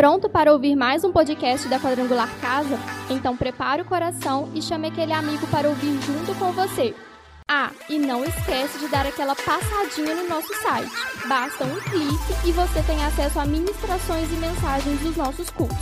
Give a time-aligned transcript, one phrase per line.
[0.00, 2.78] Pronto para ouvir mais um podcast da Quadrangular Casa?
[3.10, 6.94] Então prepare o coração e chame aquele amigo para ouvir junto com você.
[7.46, 10.90] Ah, e não esquece de dar aquela passadinha no nosso site.
[11.28, 15.76] Basta um clique e você tem acesso a ministrações e mensagens dos nossos cursos.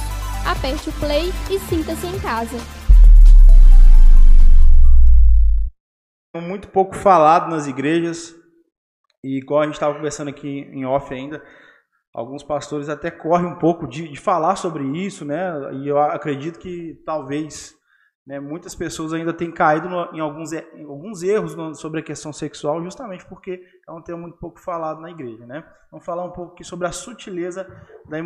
[0.45, 2.59] Aperte o play e sinta-se em casa.
[6.35, 8.35] Muito pouco falado nas igrejas,
[9.25, 11.41] e igual a gente estava conversando aqui em off ainda,
[12.19, 15.53] alguns pastores até correm um pouco de, de falar sobre isso, né?
[15.75, 17.77] E eu acredito que talvez
[18.27, 22.03] né, muitas pessoas ainda têm caído no, em, alguns, em alguns erros no, sobre a
[22.03, 25.65] questão sexual, justamente porque é um tema muito pouco falado na igreja, né?
[25.93, 27.65] Vamos falar um pouco aqui sobre a sutileza
[28.09, 28.19] da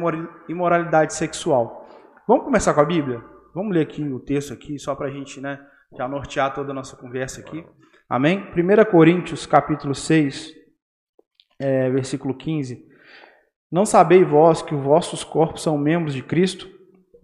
[0.49, 1.87] imoralidade sexual.
[2.27, 3.23] Vamos começar com a Bíblia?
[3.55, 5.61] Vamos ler aqui o texto aqui, só para a gente né,
[5.99, 7.63] já nortear toda a nossa conversa aqui.
[8.09, 8.39] Amém?
[8.57, 10.51] 1 Coríntios, capítulo 6,
[11.61, 12.91] é, versículo 15.
[13.73, 16.69] Não sabeis vós que os vossos corpos são membros de Cristo?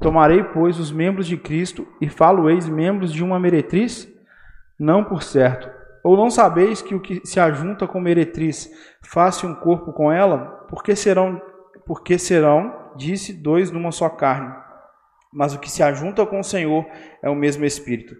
[0.01, 4.09] Tomarei, pois, os membros de Cristo e falo-eis membros de uma meretriz?
[4.79, 5.69] Não por certo.
[6.03, 8.71] Ou não sabeis que o que se ajunta com meretriz
[9.03, 10.67] faz um corpo com ela?
[10.71, 11.39] Porque serão,
[11.85, 14.55] porque serão, disse, dois numa só carne.
[15.31, 16.87] Mas o que se ajunta com o Senhor
[17.23, 18.17] é o mesmo Espírito.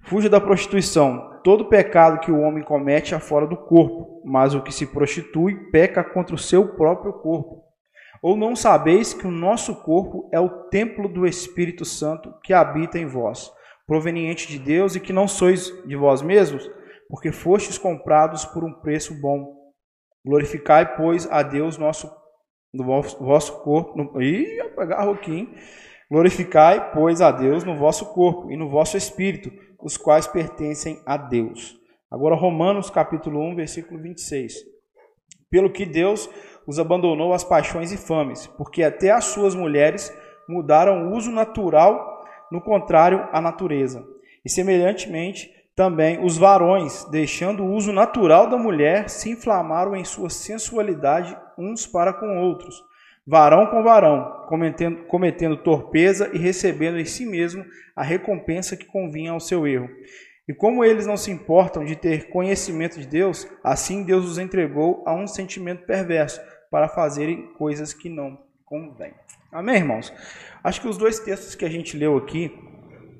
[0.00, 1.40] Fuja da prostituição.
[1.44, 5.54] Todo pecado que o homem comete é fora do corpo, mas o que se prostitui
[5.70, 7.65] peca contra o seu próprio corpo.
[8.22, 12.98] Ou não sabeis que o nosso corpo é o templo do Espírito Santo que habita
[12.98, 13.50] em vós,
[13.86, 16.68] proveniente de Deus e que não sois de vós mesmos,
[17.08, 19.54] porque fostes comprados por um preço bom.
[20.24, 22.10] Glorificai, pois, a Deus nosso
[22.74, 23.96] no vosso corpo.
[23.96, 25.54] No, ih, agarro aqui, hein?
[26.10, 29.50] Glorificai, pois, a Deus no vosso corpo e no vosso espírito,
[29.80, 31.76] os quais pertencem a Deus.
[32.10, 34.54] Agora, Romanos capítulo 1, versículo 26.
[35.50, 36.28] Pelo que Deus
[36.66, 40.12] os abandonou às paixões infames, porque até as suas mulheres
[40.48, 44.06] mudaram o uso natural, no contrário à natureza.
[44.44, 50.30] E semelhantemente, também os varões, deixando o uso natural da mulher, se inflamaram em sua
[50.30, 52.82] sensualidade uns para com outros,
[53.26, 59.32] varão com varão, cometendo, cometendo torpeza e recebendo em si mesmo a recompensa que convinha
[59.32, 59.88] ao seu erro.
[60.48, 65.02] E como eles não se importam de ter conhecimento de Deus, assim Deus os entregou
[65.04, 66.40] a um sentimento perverso,
[66.70, 69.14] para fazerem coisas que não convêm.
[69.52, 70.12] Amém, irmãos?
[70.62, 72.52] Acho que os dois textos que a gente leu aqui,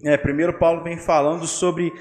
[0.05, 1.93] é, primeiro Paulo vem falando sobre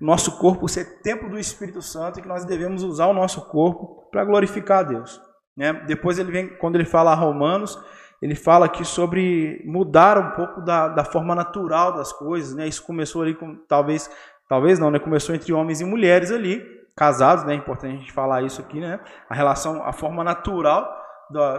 [0.00, 4.08] nosso corpo ser templo do Espírito Santo e que nós devemos usar o nosso corpo
[4.10, 5.20] para glorificar a Deus.
[5.56, 5.72] Né?
[5.86, 7.78] Depois ele vem, quando ele fala a Romanos,
[8.20, 12.54] ele fala aqui sobre mudar um pouco da, da forma natural das coisas.
[12.54, 12.66] Né?
[12.66, 14.10] Isso começou ali com, talvez,
[14.48, 14.98] talvez não, né?
[14.98, 16.64] começou entre homens e mulheres ali,
[16.96, 17.54] casados, né?
[17.54, 19.00] É importante a gente falar isso aqui, né?
[19.28, 21.00] A relação, a forma natural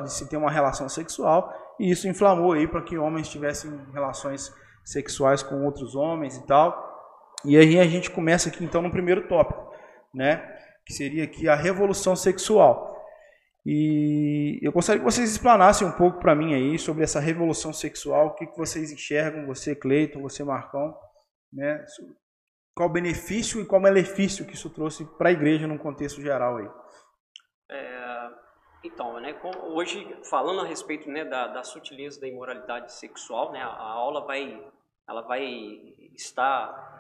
[0.04, 4.54] de se ter uma relação sexual, e isso inflamou aí para que homens tivessem relações
[4.84, 6.92] sexuais com outros homens e tal.
[7.44, 9.74] E aí a gente começa aqui então no primeiro tópico,
[10.14, 10.48] né?
[10.86, 12.94] Que seria aqui a revolução sexual.
[13.66, 18.28] E eu gostaria que vocês explanassem um pouco para mim aí sobre essa revolução sexual,
[18.28, 20.94] o que, que vocês enxergam, você Cleiton, você Marcão,
[21.52, 21.84] né?
[22.76, 26.22] Qual o benefício e qual o malefício que isso trouxe para a igreja num contexto
[26.22, 26.70] geral aí.
[27.70, 28.30] É,
[28.84, 29.40] então, né,
[29.70, 34.66] hoje falando a respeito né, da, da sutileza da imoralidade sexual, né, a aula vai,
[35.08, 35.44] ela vai
[36.16, 36.94] estar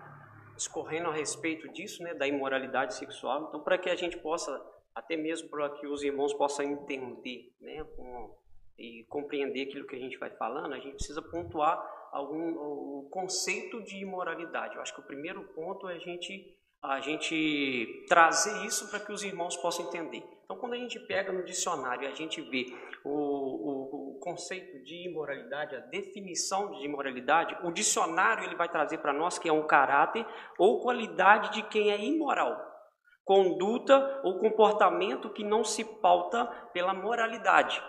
[0.56, 3.47] escorrendo a respeito disso, né, da imoralidade sexual.
[3.47, 4.63] Então, para que a gente possa,
[4.94, 8.38] até mesmo para que os irmãos possam entender, né, com,
[8.78, 11.81] e compreender aquilo que a gente vai falando, a gente precisa pontuar
[12.13, 14.75] algum, o conceito de imoralidade.
[14.75, 19.12] Eu acho que o primeiro ponto é a gente, a gente trazer isso para que
[19.12, 20.24] os irmãos possam entender.
[20.46, 22.68] Então, quando a gente pega no dicionário e a gente vê
[23.03, 29.00] o, o, o, conceito de imoralidade, a definição de imoralidade, o dicionário ele vai trazer
[29.00, 30.25] para nós que é um caráter
[30.59, 32.56] ou qualidade de quem é imoral.
[33.25, 37.81] Conduta ou comportamento que não se pauta pela moralidade.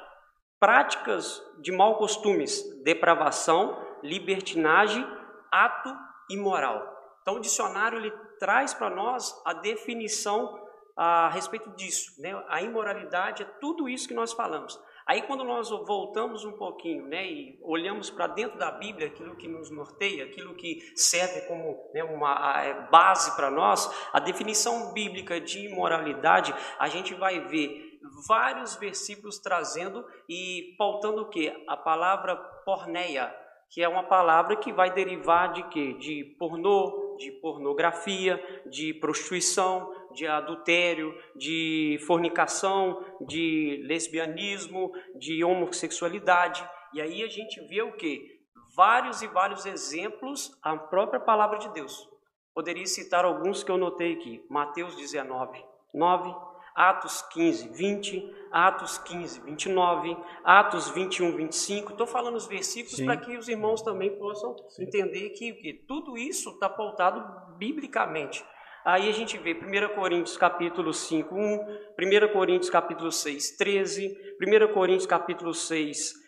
[0.60, 5.04] Práticas de mau costumes, depravação, libertinagem,
[5.50, 5.92] ato
[6.30, 6.94] imoral.
[7.22, 10.62] Então o dicionário ele traz para nós a definição
[10.96, 12.40] a respeito disso, né?
[12.48, 14.78] A imoralidade é tudo isso que nós falamos.
[15.06, 19.46] Aí quando nós voltamos um pouquinho, né, e olhamos para dentro da Bíblia, aquilo que
[19.46, 25.38] nos norteia, aquilo que serve como né, uma é, base para nós, a definição bíblica
[25.38, 31.52] de imoralidade, a gente vai ver vários versículos trazendo e pautando o que?
[31.68, 33.34] A palavra porneia,
[33.74, 35.94] que é uma palavra que vai derivar de quê?
[35.94, 38.40] De pornô, de pornografia,
[38.70, 46.64] de prostituição, de adultério, de fornicação, de lesbianismo, de homossexualidade.
[46.92, 48.40] E aí a gente vê o que?
[48.76, 52.08] Vários e vários exemplos, a própria palavra de Deus.
[52.54, 54.40] Poderia citar alguns que eu notei aqui.
[54.48, 55.60] Mateus 19,
[55.92, 56.32] 9,
[56.74, 61.92] Atos 15, 20, Atos 15, 29, Atos 21, 25.
[61.92, 64.82] Estou falando os versículos para que os irmãos também possam Sim.
[64.82, 68.44] entender que, que tudo isso está pautado biblicamente.
[68.84, 74.72] Aí a gente vê 1 Coríntios capítulo 5, 1, 1 Coríntios capítulo 6, 13, 1
[74.74, 76.23] Coríntios capítulo 6, é,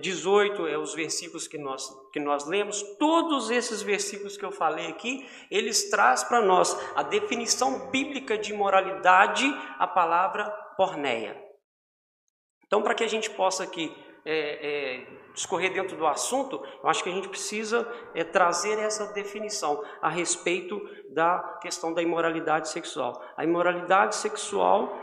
[0.00, 4.88] 18 é os versículos que nós, que nós lemos, todos esses versículos que eu falei
[4.88, 9.44] aqui, eles trazem para nós a definição bíblica de moralidade,
[9.78, 11.40] a palavra porneia.
[12.66, 13.94] Então, para que a gente possa aqui
[14.24, 19.12] é, é, discorrer dentro do assunto, eu acho que a gente precisa é, trazer essa
[19.12, 20.80] definição a respeito
[21.10, 23.22] da questão da imoralidade sexual.
[23.36, 24.98] A imoralidade sexual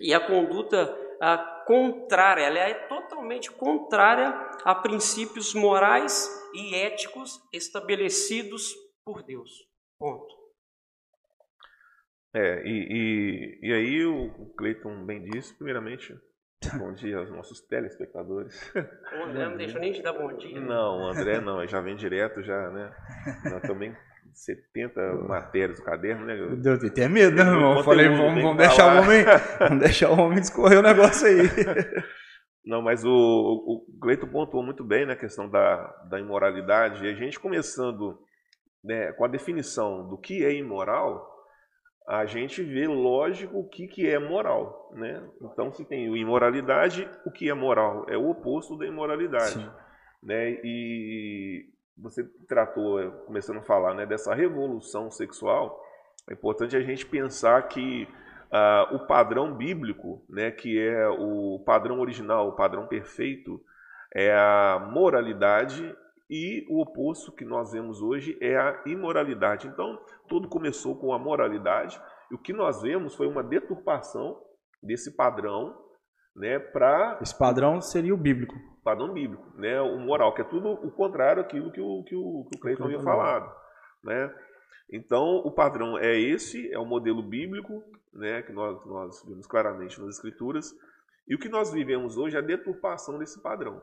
[0.00, 4.28] e a conduta a, contrária, ela é totalmente contrária
[4.64, 8.74] a princípios morais e éticos estabelecidos
[9.04, 9.50] por Deus.
[9.98, 10.38] Ponto.
[12.34, 16.14] É, e, e, e aí o Cleiton bem disse, primeiramente,
[16.78, 18.72] bom dia aos nossos telespectadores.
[18.74, 20.60] O André não deixou nem de dar bom dia.
[20.60, 22.94] Não, o André não, já vem direto, já, né?
[23.50, 23.96] Nós também
[24.34, 26.34] 70 matérias do caderno, né?
[26.34, 27.78] Meu Deus, tem até medo, né, irmão?
[27.78, 29.24] Eu falei, vamos, vamos deixar o homem,
[29.58, 31.38] vamos deixar o homem discorrer o negócio aí.
[32.64, 37.08] Não, mas o, o Gleito pontuou muito bem na né, questão da, da imoralidade, e
[37.08, 38.18] a gente começando
[38.84, 41.26] né, com a definição do que é imoral,
[42.06, 44.90] a gente vê, lógico, o que, que é moral.
[44.94, 45.22] Né?
[45.42, 48.06] Então, se tem imoralidade, o que é moral?
[48.08, 49.54] É o oposto da imoralidade.
[49.54, 49.70] Sim.
[50.22, 50.58] Né?
[50.64, 51.66] E
[52.00, 55.82] você tratou, é, começando a falar, né, dessa revolução sexual,
[56.28, 58.08] é importante a gente pensar que
[58.52, 63.60] uh, o padrão bíblico, né, que é o padrão original, o padrão perfeito,
[64.14, 65.94] é a moralidade
[66.30, 69.66] e o oposto que nós vemos hoje é a imoralidade.
[69.66, 69.98] Então,
[70.28, 72.00] tudo começou com a moralidade
[72.30, 74.40] e o que nós vemos foi uma deturpação
[74.82, 75.76] desse padrão,
[76.36, 78.54] né, para esse padrão seria o bíblico
[78.88, 79.78] padrão bíblico, né?
[79.82, 82.84] O moral, que é tudo o contrário daquilo que o, que o, que o Cleiton
[82.84, 83.54] havia falado,
[84.02, 84.34] né?
[84.90, 88.40] Então, o padrão é esse, é o modelo bíblico, né?
[88.42, 90.74] Que nós, nós vemos claramente nas escrituras.
[91.28, 93.82] E o que nós vivemos hoje é a deturpação desse padrão.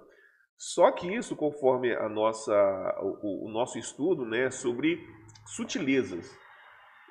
[0.57, 4.49] Só que isso, conforme a nossa, o, o nosso estudo, né?
[4.49, 4.99] Sobre
[5.45, 6.35] sutilezas.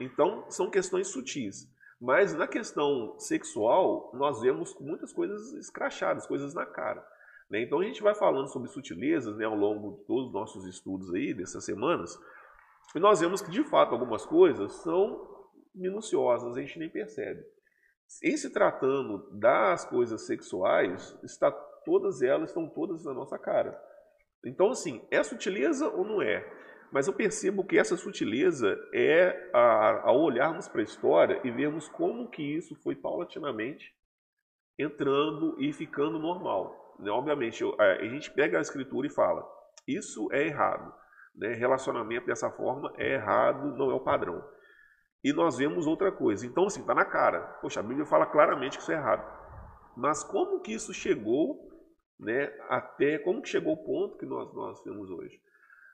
[0.00, 1.73] Então, são questões sutis.
[2.00, 7.06] Mas na questão sexual, nós vemos muitas coisas escrachadas, coisas na cara.
[7.50, 7.62] Né?
[7.62, 11.12] Então a gente vai falando sobre sutilezas né, ao longo de todos os nossos estudos
[11.14, 12.19] aí, dessas semanas,
[12.94, 15.29] e nós vemos que de fato algumas coisas são
[15.75, 17.43] minuciosas, a gente nem percebe.
[18.23, 21.50] Em se tratando das coisas sexuais, está,
[21.85, 23.76] todas elas estão todas na nossa cara.
[24.44, 26.46] Então, assim, é sutileza ou não é?
[26.93, 32.31] Mas eu percebo que essa sutileza é ao olharmos para a história e vermos como
[32.31, 33.93] que isso foi paulatinamente
[34.79, 36.83] entrando e ficando normal.
[36.99, 37.11] Né?
[37.11, 39.46] Obviamente, a gente pega a escritura e fala,
[39.87, 40.93] isso é errado.
[41.35, 41.55] Né?
[41.55, 44.43] Relacionamento dessa forma é errado, não é o padrão.
[45.23, 46.46] E nós vemos outra coisa.
[46.46, 47.41] Então, assim, está na cara.
[47.61, 49.24] Poxa, a Bíblia fala claramente que isso é errado.
[49.96, 51.70] Mas como que isso chegou
[52.19, 55.41] né, até, como que chegou o ponto que nós, nós temos hoje?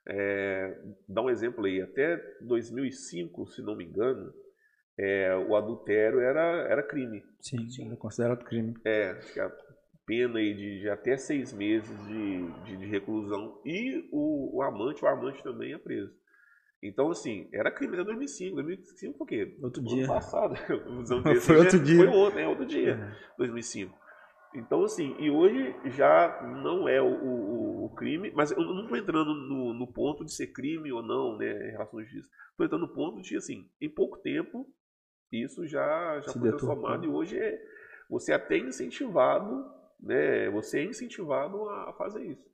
[0.07, 4.33] É, dá um exemplo aí, até 2005, se não me engano,
[4.99, 7.23] é, o adultério era, era crime.
[7.41, 8.75] Sim, sim, era considerado crime.
[8.85, 9.19] É,
[10.11, 15.05] pena aí de, de até seis meses de, de, de reclusão e o, o, amante,
[15.05, 16.13] o amante também é preso.
[16.83, 18.57] Então, assim, era crime em 2005.
[18.57, 19.59] 2005 foi o quê?
[19.63, 20.05] Outro dia.
[20.05, 20.57] Ano passado.
[21.41, 21.97] foi outro dia.
[21.97, 22.95] Foi ontem, é outro dia.
[22.95, 23.37] É.
[23.39, 23.97] 2005.
[24.53, 28.99] Então, assim, e hoje já não é o, o, o crime, mas eu não estou
[28.99, 32.29] entrando no, no, ponto de ser crime ou não, né, em relação à justiça.
[32.51, 34.67] Estou entrando no ponto de, assim, em pouco tempo,
[35.31, 37.63] isso já, já foi transformado e hoje é,
[38.09, 42.51] você é até incentivado né, você é incentivado a fazer isso.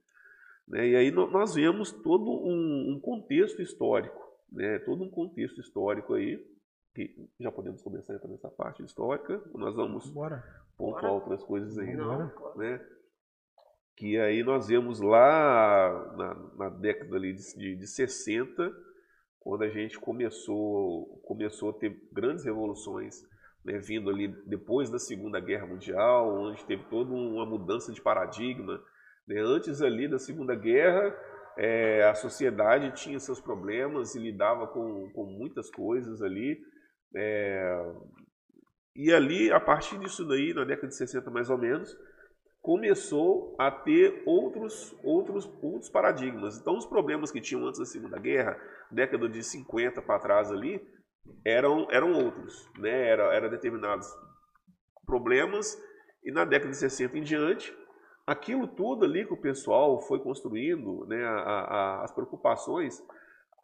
[0.66, 0.88] Né?
[0.88, 4.78] E aí nós vemos todo um, um contexto histórico, né?
[4.80, 6.44] todo um contexto histórico aí,
[6.94, 10.42] que já podemos começar a entrar nessa parte histórica, nós vamos Bora.
[10.76, 11.12] pontuar Bora.
[11.14, 12.84] outras coisas aí, Não, né?
[13.94, 18.70] Que aí nós vemos lá na, na década ali de, de 60,
[19.40, 23.22] quando a gente começou, começou a ter grandes revoluções
[23.66, 28.80] né, vindo ali depois da Segunda Guerra Mundial, onde teve toda uma mudança de paradigma.
[29.26, 29.40] Né?
[29.40, 31.12] Antes ali da Segunda Guerra,
[31.58, 36.56] é, a sociedade tinha seus problemas e lidava com, com muitas coisas ali.
[37.14, 37.92] É,
[38.94, 41.92] e ali, a partir disso daí, na década de 60 mais ou menos,
[42.62, 46.56] começou a ter outros, outros, outros paradigmas.
[46.56, 48.56] Então, os problemas que tinham antes da Segunda Guerra,
[48.92, 50.80] década de 50 para trás ali,
[51.44, 52.68] eram, eram outros.
[52.78, 53.08] Né?
[53.08, 54.06] Era, era determinados
[55.04, 55.80] problemas,
[56.24, 57.72] e na década de 60 em diante,
[58.26, 63.00] aquilo tudo ali que o pessoal foi construindo, né, a, a, as preocupações,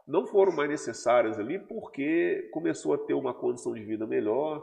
[0.07, 4.63] não foram mais necessárias ali porque começou a ter uma condição de vida melhor,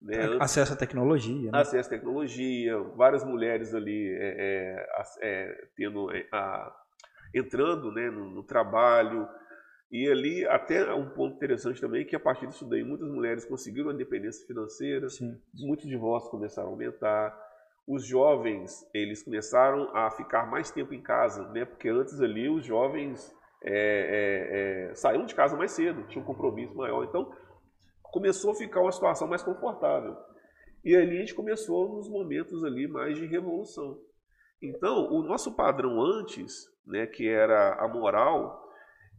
[0.00, 0.38] né?
[0.40, 1.50] Acesso à tecnologia.
[1.50, 1.58] Né?
[1.58, 4.86] Acesso à tecnologia, várias mulheres ali é, é,
[5.22, 6.72] é, tendo, é, a,
[7.34, 9.28] entrando né, no, no, trabalho.
[9.90, 13.90] E ali, até um ponto interessante também, que a partir disso daí, muitas mulheres conseguiram
[13.90, 15.40] a independência financeira, Sim.
[15.54, 17.48] muitos divórcios começaram a aumentar.
[17.86, 21.64] Os jovens, eles começaram a ficar mais tempo em casa, né?
[21.64, 26.76] Porque antes ali os jovens é, é, saíam de casa mais cedo, tinham um compromisso
[26.76, 27.04] maior.
[27.04, 27.32] Então,
[28.02, 30.16] começou a ficar uma situação mais confortável.
[30.84, 33.98] E ali a gente começou nos momentos ali mais de revolução.
[34.62, 38.67] Então, o nosso padrão antes, né, que era a moral,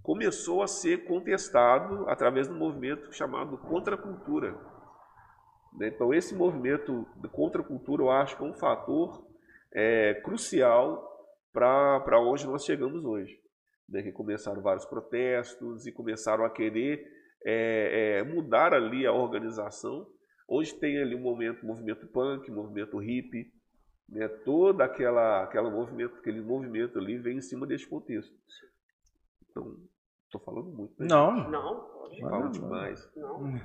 [0.01, 4.58] começou a ser contestado através do movimento chamado contracultura.
[5.74, 5.89] Né?
[5.89, 9.25] Então, esse movimento de contracultura, eu acho que é um fator
[9.74, 11.08] é, crucial
[11.53, 13.39] para onde nós chegamos hoje.
[13.88, 14.03] Né?
[14.03, 17.06] Que começaram vários protestos e começaram a querer
[17.46, 20.08] é, é, mudar ali a organização.
[20.48, 23.51] Hoje tem ali um momento, movimento punk, movimento hippie,
[24.08, 24.27] né?
[24.44, 28.34] toda aquela, aquela movimento, aquele movimento ali vem em cima desse contexto.
[29.50, 29.75] Então,
[30.25, 30.94] estou falando muito.
[31.00, 31.50] Né, não.
[31.50, 31.89] Não.
[32.22, 33.08] Falo demais.
[33.15, 33.60] Não.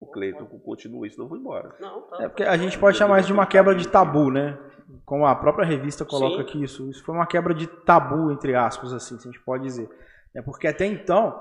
[0.00, 1.74] O Cleiton continua isso, não vou embora.
[1.80, 2.22] Não, tá.
[2.22, 4.56] É porque a gente pode chamar isso de uma quebra de tabu, né?
[5.04, 6.42] Como a própria revista coloca Sim.
[6.42, 6.88] aqui isso.
[6.88, 9.90] Isso foi uma quebra de tabu, entre aspas, assim, se a gente pode dizer.
[10.34, 11.36] É porque até então,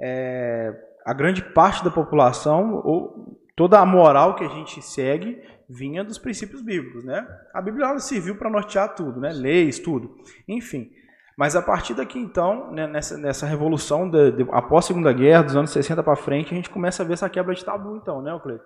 [0.00, 0.72] é,
[1.04, 6.18] a grande parte da população, ou toda a moral que a gente segue, vinha dos
[6.18, 7.26] princípios bíblicos, né?
[7.52, 9.32] A Bíblia serviu para nortear tudo, né?
[9.32, 10.16] Leis, tudo.
[10.46, 10.90] Enfim.
[11.38, 15.44] Mas a partir daqui, então, né, nessa, nessa revolução de, de, após a Segunda Guerra,
[15.44, 18.20] dos anos 60 para frente, a gente começa a ver essa quebra de tabu, então,
[18.20, 18.64] né, Cleiton?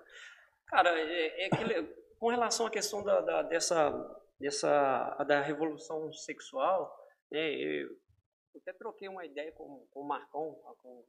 [0.65, 1.83] Cara, é, é aquele,
[2.19, 3.91] com relação à questão da, da, dessa,
[4.39, 6.91] dessa, da revolução sexual,
[7.31, 7.89] né, eu
[8.57, 11.05] até troquei uma ideia com, com o Marcão, com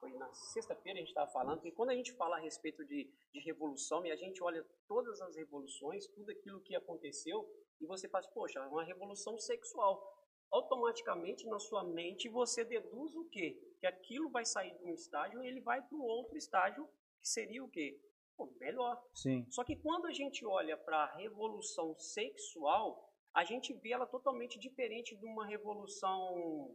[0.00, 3.08] foi na sexta-feira a gente estava falando, que quando a gente fala a respeito de,
[3.32, 7.48] de revolução e a gente olha todas as revoluções, tudo aquilo que aconteceu,
[7.80, 10.25] e você faz, poxa, uma revolução sexual.
[10.56, 13.58] Automaticamente na sua mente você deduz o quê?
[13.78, 16.88] Que aquilo vai sair de um estágio e ele vai para o outro estágio,
[17.20, 18.00] que seria o quê?
[18.36, 18.98] Pô, melhor.
[19.12, 19.44] Sim.
[19.50, 24.58] Só que quando a gente olha para a revolução sexual, a gente vê ela totalmente
[24.58, 26.74] diferente de uma revolução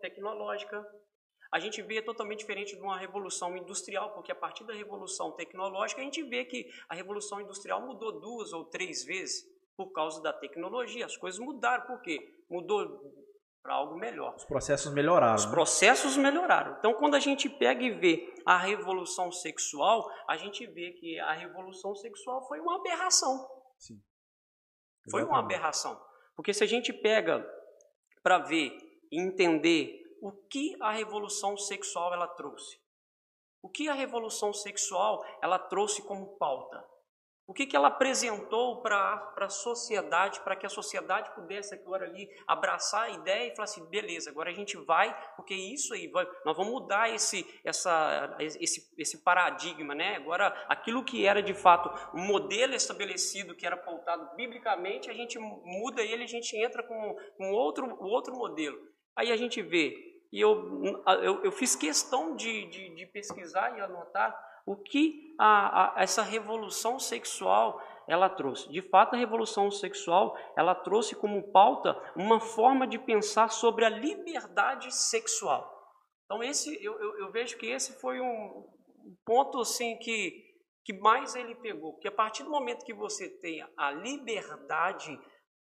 [0.00, 0.82] tecnológica,
[1.52, 6.00] a gente vê totalmente diferente de uma revolução industrial, porque a partir da revolução tecnológica
[6.00, 10.32] a gente vê que a revolução industrial mudou duas ou três vezes por causa da
[10.32, 11.04] tecnologia.
[11.04, 12.35] As coisas mudaram, por quê?
[12.48, 12.86] Mudou
[13.62, 14.34] para algo melhor.
[14.36, 15.34] Os processos melhoraram.
[15.34, 15.50] Os né?
[15.50, 16.76] processos melhoraram.
[16.78, 21.32] Então, quando a gente pega e vê a revolução sexual, a gente vê que a
[21.32, 23.46] revolução sexual foi uma aberração.
[23.78, 24.00] Sim.
[25.10, 26.00] Foi uma aberração.
[26.36, 27.44] Porque se a gente pega
[28.22, 28.72] para ver
[29.10, 32.78] e entender o que a revolução sexual ela trouxe.
[33.62, 36.84] O que a revolução sexual ela trouxe como pauta?
[37.48, 42.28] O que, que ela apresentou para a sociedade, para que a sociedade pudesse agora ali
[42.44, 46.26] abraçar a ideia e falar assim, beleza, agora a gente vai, porque isso aí, vai,
[46.44, 50.16] nós vamos mudar esse, essa, esse, esse paradigma, né?
[50.16, 55.38] Agora, aquilo que era de fato um modelo estabelecido, que era pautado biblicamente, a gente
[55.38, 58.76] muda ele, a gente entra com, com outro, outro modelo.
[59.14, 63.80] Aí a gente vê, e eu, eu, eu fiz questão de, de, de, pesquisar e
[63.80, 64.36] anotar
[64.66, 68.68] o que a, a, essa revolução sexual ela trouxe.
[68.70, 73.88] De fato, a revolução sexual ela trouxe como pauta uma forma de pensar sobre a
[73.88, 75.72] liberdade sexual.
[76.24, 78.68] Então, esse, eu, eu, eu vejo que esse foi um
[79.24, 80.44] ponto assim que,
[80.84, 85.16] que mais ele pegou, porque a partir do momento que você tem a liberdade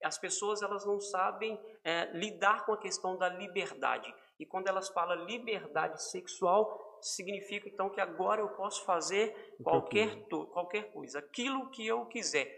[0.05, 4.13] as pessoas elas não sabem é, lidar com a questão da liberdade.
[4.39, 10.93] E quando elas falam liberdade sexual, significa então que agora eu posso fazer qualquer, qualquer
[10.93, 12.49] coisa, aquilo que eu quiser.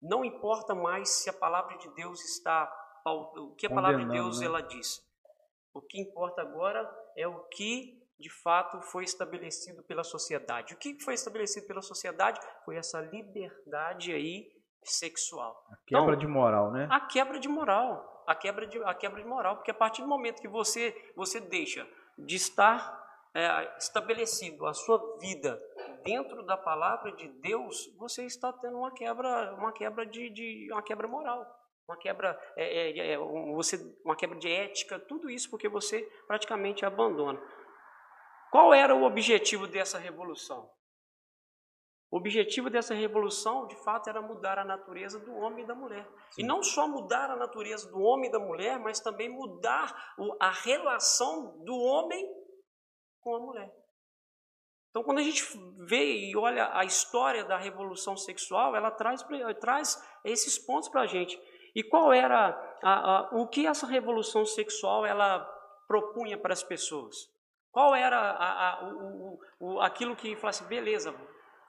[0.00, 2.72] Não importa mais se a palavra de Deus está,
[3.04, 4.46] o que a palavra de Deus né?
[4.46, 5.00] ela diz.
[5.74, 10.74] O que importa agora é o que de fato foi estabelecido pela sociedade.
[10.74, 14.46] O que foi estabelecido pela sociedade foi essa liberdade aí
[14.84, 15.64] sexual.
[15.70, 16.88] A quebra então, de moral, né?
[16.90, 18.24] A quebra de moral.
[18.26, 19.56] A quebra de, a quebra de moral.
[19.56, 21.86] Porque a partir do momento que você, você deixa
[22.18, 23.00] de estar
[23.34, 25.60] é, estabelecido a sua vida
[26.02, 30.82] dentro da palavra de Deus, você está tendo uma quebra, uma quebra de, de uma
[30.82, 31.46] quebra moral.
[31.88, 33.18] uma quebra, é, é, é,
[33.54, 37.40] você, uma quebra de ética, tudo isso porque você praticamente abandona.
[38.50, 40.70] Qual era o objetivo dessa revolução?
[42.10, 46.04] O objetivo dessa revolução, de fato, era mudar a natureza do homem e da mulher.
[46.32, 46.42] Sim.
[46.42, 50.50] E não só mudar a natureza do homem e da mulher, mas também mudar a
[50.50, 52.28] relação do homem
[53.20, 53.70] com a mulher.
[54.90, 55.44] Então, quando a gente
[55.86, 59.24] vê e olha a história da revolução sexual, ela traz,
[59.60, 61.40] traz esses pontos para a gente.
[61.74, 62.48] E qual era
[62.82, 65.40] a, a, o que essa revolução sexual ela
[65.86, 67.16] propunha para as pessoas?
[67.70, 71.14] Qual era a, o, o, aquilo que falasse, beleza,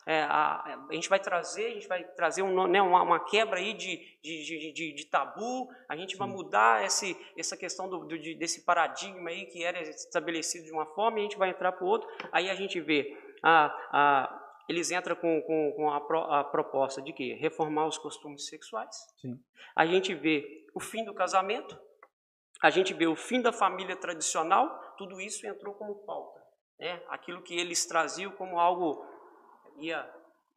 [0.05, 3.60] é, a, a, gente vai trazer, a gente vai trazer um, né, uma, uma, quebra
[3.60, 8.17] aí de, de, de, de, tabu, a gente vai mudar esse, essa questão do, do,
[8.17, 11.86] desse paradigma aí que era estabelecido de uma forma e a gente vai entrar para
[11.86, 12.10] o outro.
[12.31, 17.00] Aí a gente vê, a, a, eles entram com, com, com a, pro, a, proposta
[17.00, 18.96] de que reformar os costumes sexuais.
[19.20, 19.39] Sim.
[19.75, 21.79] A gente vê o fim do casamento,
[22.60, 26.41] a gente vê o fim da família tradicional, tudo isso entrou como pauta.
[26.79, 27.00] Né?
[27.10, 29.05] Aquilo que eles traziam como algo
[29.81, 30.09] ia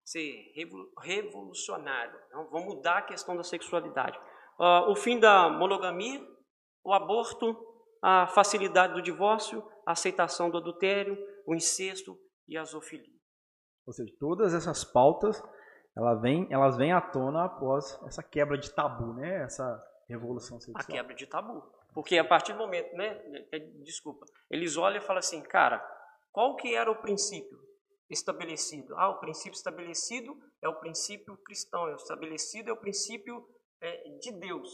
[0.05, 0.53] ser
[1.01, 2.19] revolucionário.
[2.29, 4.19] Então, vamos mudar a questão da sexualidade.
[4.59, 6.21] Uh, o fim da monogamia,
[6.85, 7.57] o aborto,
[8.03, 11.17] a facilidade do divórcio, a aceitação do adultério,
[11.47, 13.15] o incesto e a zoofilia.
[13.87, 15.43] Ou seja, todas essas pautas
[15.97, 19.45] elas vêm, elas vêm à tona após essa quebra de tabu, né?
[19.45, 20.83] Essa revolução sexual.
[20.83, 21.63] A quebra de tabu.
[21.95, 23.23] Porque a partir do momento, né?
[23.53, 25.79] É, desculpa, eles olham e falam assim, cara,
[26.33, 27.59] qual que era o princípio?
[28.15, 28.95] Estabelecido.
[28.97, 33.45] Ah, o princípio estabelecido é o princípio cristão, é o estabelecido é o princípio
[33.83, 34.69] é, de Deus.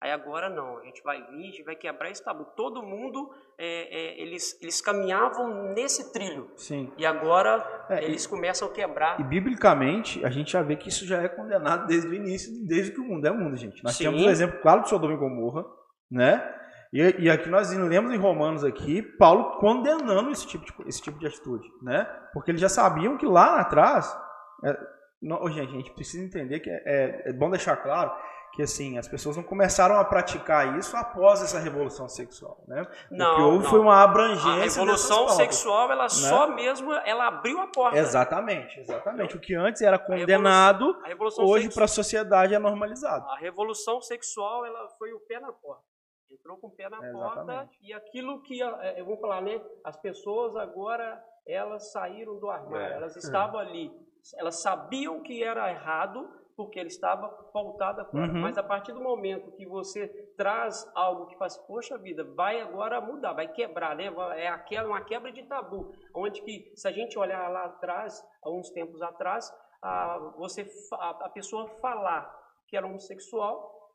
[0.00, 2.44] Aí agora não, a gente vai vir, a gente vai quebrar esse tabu.
[2.54, 6.50] Todo mundo, é, é, eles, eles caminhavam nesse trilho.
[6.54, 6.92] Sim.
[6.98, 9.18] E agora é, eles e, começam a quebrar.
[9.18, 12.92] E biblicamente, a gente já vê que isso já é condenado desde o início, desde
[12.92, 13.82] que o mundo é mundo, gente.
[13.82, 14.04] Nós Sim.
[14.04, 15.64] temos um exemplo claro de Sodoma e Gomorra,
[16.10, 16.54] né?
[16.96, 21.18] E, e, aqui nós lemos em Romanos aqui Paulo condenando esse tipo de, esse tipo
[21.18, 22.04] de atitude, né?
[22.32, 24.16] Porque eles já sabiam que lá atrás,
[24.64, 24.78] é,
[25.20, 28.10] não, gente, a gente precisa entender que é, é, é, bom deixar claro
[28.54, 32.86] que assim as pessoas não começaram a praticar isso após essa revolução sexual, né?
[33.10, 33.70] Não, o que houve não.
[33.70, 34.80] foi uma abrangência.
[34.80, 36.08] A revolução sexual ela né?
[36.08, 37.98] só mesmo ela abriu a porta.
[37.98, 39.36] Exatamente, exatamente.
[39.36, 43.28] O que antes era condenado, a revolução, a hoje para a sociedade é normalizado.
[43.28, 45.84] A revolução sexual ela foi o pé na porta.
[46.30, 49.62] Entrou com o pé na é, porta e aquilo que, é, eu vou falar, né?
[49.84, 52.96] As pessoas agora, elas saíram do armário, é.
[52.96, 53.92] elas estavam ali,
[54.36, 58.32] elas sabiam que era errado, porque ele estava pautado fora.
[58.32, 58.40] Uhum.
[58.40, 63.00] Mas a partir do momento que você traz algo que faz, poxa vida, vai agora
[63.00, 64.06] mudar, vai quebrar, né?
[64.36, 68.50] É aquela, uma quebra de tabu, onde que, se a gente olhar lá atrás, há
[68.50, 72.34] uns tempos atrás, a, você, a, a pessoa falar
[72.66, 73.92] que era homossexual.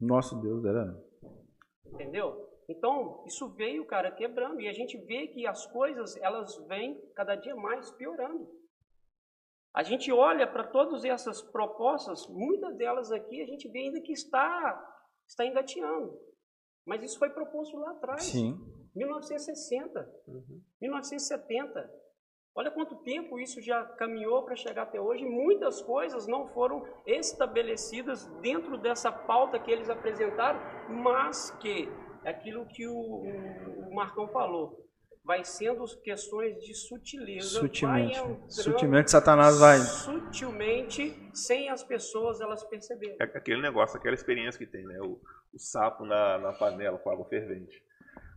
[0.00, 1.07] Nosso Deus, era
[1.86, 2.48] Entendeu?
[2.68, 4.60] Então, isso veio, cara, quebrando.
[4.60, 8.48] E a gente vê que as coisas, elas vêm cada dia mais piorando.
[9.74, 14.12] A gente olha para todas essas propostas, muitas delas aqui, a gente vê ainda que
[14.12, 16.18] está, está engateando.
[16.84, 18.24] Mas isso foi proposto lá atrás.
[18.24, 18.58] Sim.
[18.94, 20.62] 1960, uhum.
[20.80, 22.07] 1970.
[22.58, 25.24] Olha quanto tempo isso já caminhou para chegar até hoje.
[25.24, 31.88] Muitas coisas não foram estabelecidas dentro dessa pauta que eles apresentaram, mas que
[32.24, 34.84] é aquilo que o, o, Marcão falou.
[35.24, 37.60] Vai sendo questões de sutileza.
[37.60, 38.18] Sutilmente.
[38.48, 39.78] Sutilmente Satanás vai.
[39.78, 43.18] Sutilmente, sem as pessoas elas perceberem.
[43.20, 44.98] É aquele negócio, aquela experiência que tem, né?
[45.00, 45.20] O,
[45.54, 47.80] o sapo na, na panela com água fervente.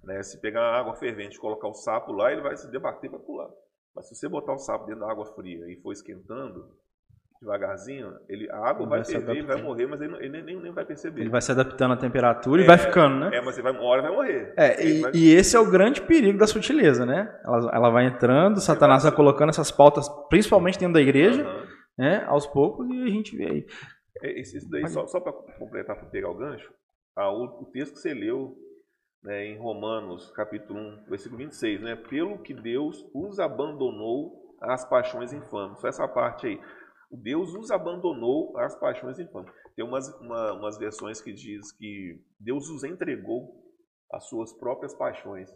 [0.03, 0.21] Né?
[0.21, 3.49] Se pegar água fervente e colocar o sapo lá, ele vai se debater para pular.
[3.95, 6.69] Mas se você botar o sapo dentro da água fria e for esquentando,
[7.41, 10.71] devagarzinho, ele, a água vai, vai ferver, ele vai morrer, mas ele, ele nem, nem,
[10.71, 11.21] vai perceber.
[11.21, 13.36] Ele vai se adaptando à temperatura é, e vai ficando, né?
[13.36, 14.54] É, mas ele vai, uma hora vai morrer.
[14.56, 15.12] É, e, vai...
[15.13, 17.36] e, esse é o grande perigo da sutileza, né?
[17.43, 21.65] Ela, ela vai entrando, Satanás vai, vai colocando essas pautas, principalmente dentro da igreja, uhum.
[21.97, 22.23] né?
[22.27, 23.65] Aos poucos, e a gente vê aí.
[24.23, 26.71] É, isso daí, só, só para completar, para pegar o gancho,
[27.17, 28.56] o texto que você leu
[29.23, 31.95] né, em Romanos, capítulo 1, versículo 26, né?
[31.95, 35.79] Pelo que Deus os abandonou às paixões infames.
[35.79, 36.62] Só essa parte aí.
[37.12, 39.51] Deus os abandonou às paixões infames.
[39.75, 43.62] Tem umas, uma, umas versões que diz que Deus os entregou
[44.12, 45.49] às suas próprias paixões.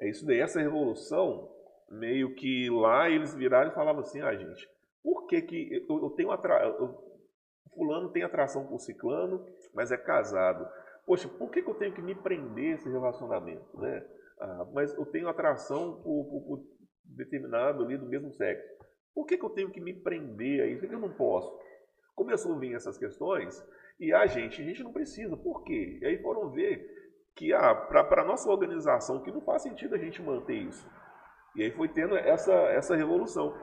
[0.00, 1.50] É isso daí, essa revolução,
[1.90, 4.68] meio que lá eles viraram e falavam assim, ah gente,
[5.02, 6.64] por que que eu, eu tenho atra...
[6.64, 7.04] Eu,
[7.74, 10.66] fulano tem atração por ciclano, mas é casado
[11.06, 13.78] poxa, por que, que eu tenho que me prender a esse relacionamento?
[13.78, 14.04] Né?
[14.40, 16.64] Ah, mas eu tenho atração por, por, por,
[17.04, 18.68] determinado ali do mesmo sexo.
[19.14, 20.80] Por que, que eu tenho que me prender a isso?
[20.80, 21.56] Por que eu não posso?
[22.14, 23.64] Começou a vir essas questões
[23.98, 25.36] e a gente, a gente não precisa.
[25.36, 25.98] Por quê?
[26.02, 26.84] E aí foram ver
[27.34, 30.86] que ah, para a nossa organização que não faz sentido a gente manter isso.
[31.54, 33.54] E aí foi tendo essa, essa revolução.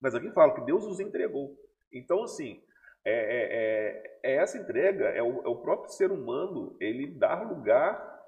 [0.00, 1.56] Mas aqui fala que Deus os entregou.
[1.92, 2.60] Então, assim,
[3.08, 7.48] é, é, é, é essa entrega, é o, é o, próprio ser humano, ele dar
[7.48, 8.18] lugar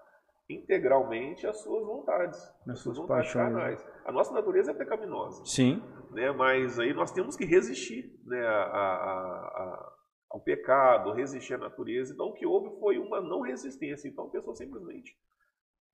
[0.49, 2.39] integralmente às suas vontades,
[2.69, 3.43] às suas vontades né?
[3.43, 3.87] carnais.
[4.05, 5.45] A nossa natureza é pecaminosa.
[5.45, 5.83] Sim.
[6.11, 6.33] Né?
[6.33, 9.93] Mas aí nós temos que resistir né, a, a, a,
[10.31, 12.13] ao pecado, resistir à natureza.
[12.13, 14.09] Então o que houve foi uma não resistência.
[14.09, 15.15] Então a pessoa simplesmente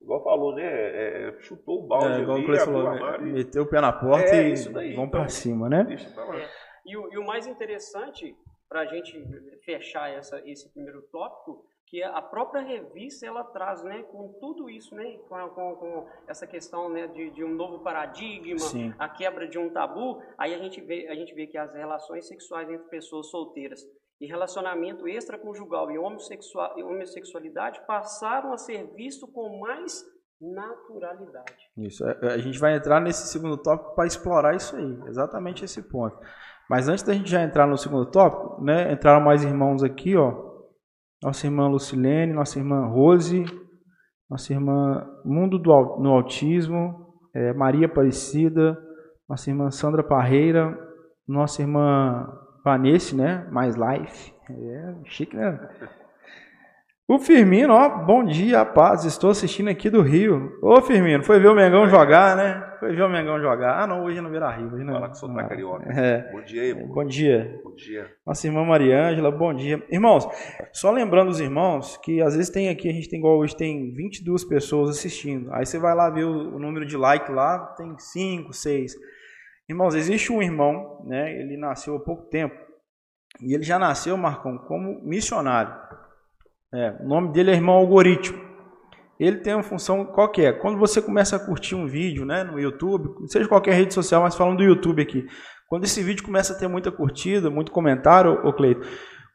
[0.01, 0.63] Igual falou, né?
[0.63, 4.35] É, é chutou o balde é, igual ali, falou, armário, meteu o pé na porta
[4.35, 5.87] é, e daí, vamos então, para cima, né?
[5.89, 6.49] É,
[6.85, 8.35] e, o, e, o, mais interessante,
[8.69, 9.23] para a gente
[9.63, 14.93] fechar essa, esse primeiro tópico, que a própria revista ela traz, né, com tudo isso,
[14.93, 18.93] né, com, com, com essa questão, né, de, de um novo paradigma, Sim.
[18.99, 22.27] a quebra de um tabu, aí a gente vê, a gente vê que as relações
[22.27, 23.87] sexuais entre pessoas solteiras
[24.19, 30.03] e relacionamento extraconjugal e homossexualidade passaram a ser visto com mais
[30.41, 31.71] naturalidade.
[31.77, 35.81] Isso, é, a gente vai entrar nesse segundo tópico para explorar isso aí, exatamente esse
[35.81, 36.19] ponto.
[36.69, 40.45] Mas antes da gente já entrar no segundo tópico, né, entraram mais irmãos aqui, ó.
[41.23, 43.45] Nossa irmã Lucilene, nossa irmã Rose,
[44.29, 48.77] nossa irmã Mundo do, no Autismo, é, Maria Aparecida,
[49.27, 50.77] nossa irmã Sandra Parreira,
[51.27, 52.27] nossa irmã
[52.63, 53.47] Vanessa, né?
[53.51, 54.33] Mais life.
[54.49, 55.57] É, chique, né?
[57.09, 59.05] O Firmino, ó, bom dia, paz.
[59.05, 60.59] Estou assistindo aqui do Rio.
[60.61, 62.75] Ô, Firmino, foi ver o Mengão jogar, né?
[62.81, 63.81] Foi ver o Mengão jogar.
[63.81, 64.73] Ah, não, hoje não vira Rio.
[64.73, 64.95] Hoje não.
[64.95, 65.35] Fala que sou não.
[65.37, 65.89] carioca.
[65.89, 66.29] É.
[66.33, 67.61] Bom dia aí, Bom dia.
[67.63, 68.11] Bom dia.
[68.25, 69.81] Nossa irmã Mariângela, bom dia.
[69.89, 70.27] Irmãos,
[70.73, 73.93] só lembrando os irmãos que às vezes tem aqui, a gente tem igual hoje, tem
[73.93, 75.49] 22 pessoas assistindo.
[75.53, 78.95] Aí você vai lá ver o, o número de like lá, tem 5, 6.
[79.69, 81.31] Irmãos, existe um irmão, né?
[81.39, 82.53] Ele nasceu há pouco tempo.
[83.41, 85.73] E ele já nasceu, Marcão, como missionário.
[86.73, 88.45] É, o nome dele é Irmão Algoritmo.
[89.19, 90.59] Ele tem uma função qualquer.
[90.59, 94.35] Quando você começa a curtir um vídeo né, no YouTube, seja qualquer rede social, mas
[94.35, 95.25] falando do YouTube aqui,
[95.67, 98.85] quando esse vídeo começa a ter muita curtida, muito comentário, ô Cleito,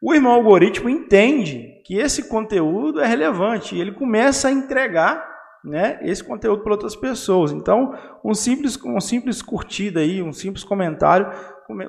[0.01, 5.33] o irmão algoritmo entende que esse conteúdo é relevante e ele começa a entregar
[5.65, 7.51] né, esse conteúdo para outras pessoas.
[7.51, 7.93] Então,
[8.23, 11.27] um simples, um simples curtida aí, um simples comentário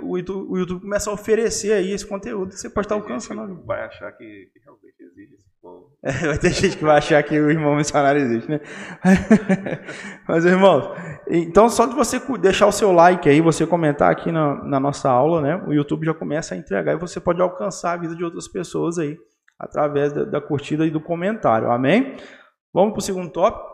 [0.02, 3.62] o YouTube, o YouTube começa a oferecer aí esse conteúdo que você pode estar alcançando.
[3.64, 5.92] Vai achar que, que realmente existe esse povo.
[5.92, 5.93] É,
[6.26, 8.60] vai ter gente que vai achar que o irmão missionário existe, né?
[10.28, 10.90] Mas, irmãos,
[11.28, 15.10] então só de você deixar o seu like aí, você comentar aqui na, na nossa
[15.10, 15.56] aula, né?
[15.66, 18.98] O YouTube já começa a entregar e você pode alcançar a vida de outras pessoas
[18.98, 19.16] aí,
[19.58, 22.16] através da, da curtida e do comentário, amém?
[22.72, 23.72] Vamos para o segundo tópico.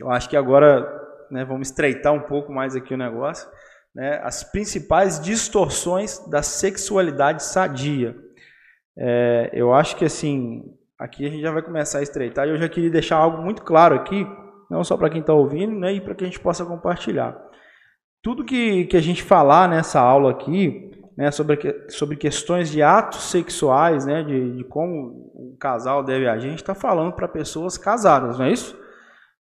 [0.00, 0.86] Eu acho que agora
[1.30, 3.46] né, vamos estreitar um pouco mais aqui o negócio
[3.94, 8.16] né, as principais distorções da sexualidade sadia.
[8.98, 10.64] É, eu acho que assim,
[10.98, 13.62] aqui a gente já vai começar a estreitar e eu já queria deixar algo muito
[13.62, 14.26] claro aqui,
[14.70, 17.36] não só para quem está ouvindo, né, e para que a gente possa compartilhar.
[18.22, 23.30] Tudo que, que a gente falar nessa aula aqui, né, sobre, sobre questões de atos
[23.30, 27.76] sexuais, né, de, de como o casal deve agir, a gente está falando para pessoas
[27.76, 28.78] casadas, não é isso?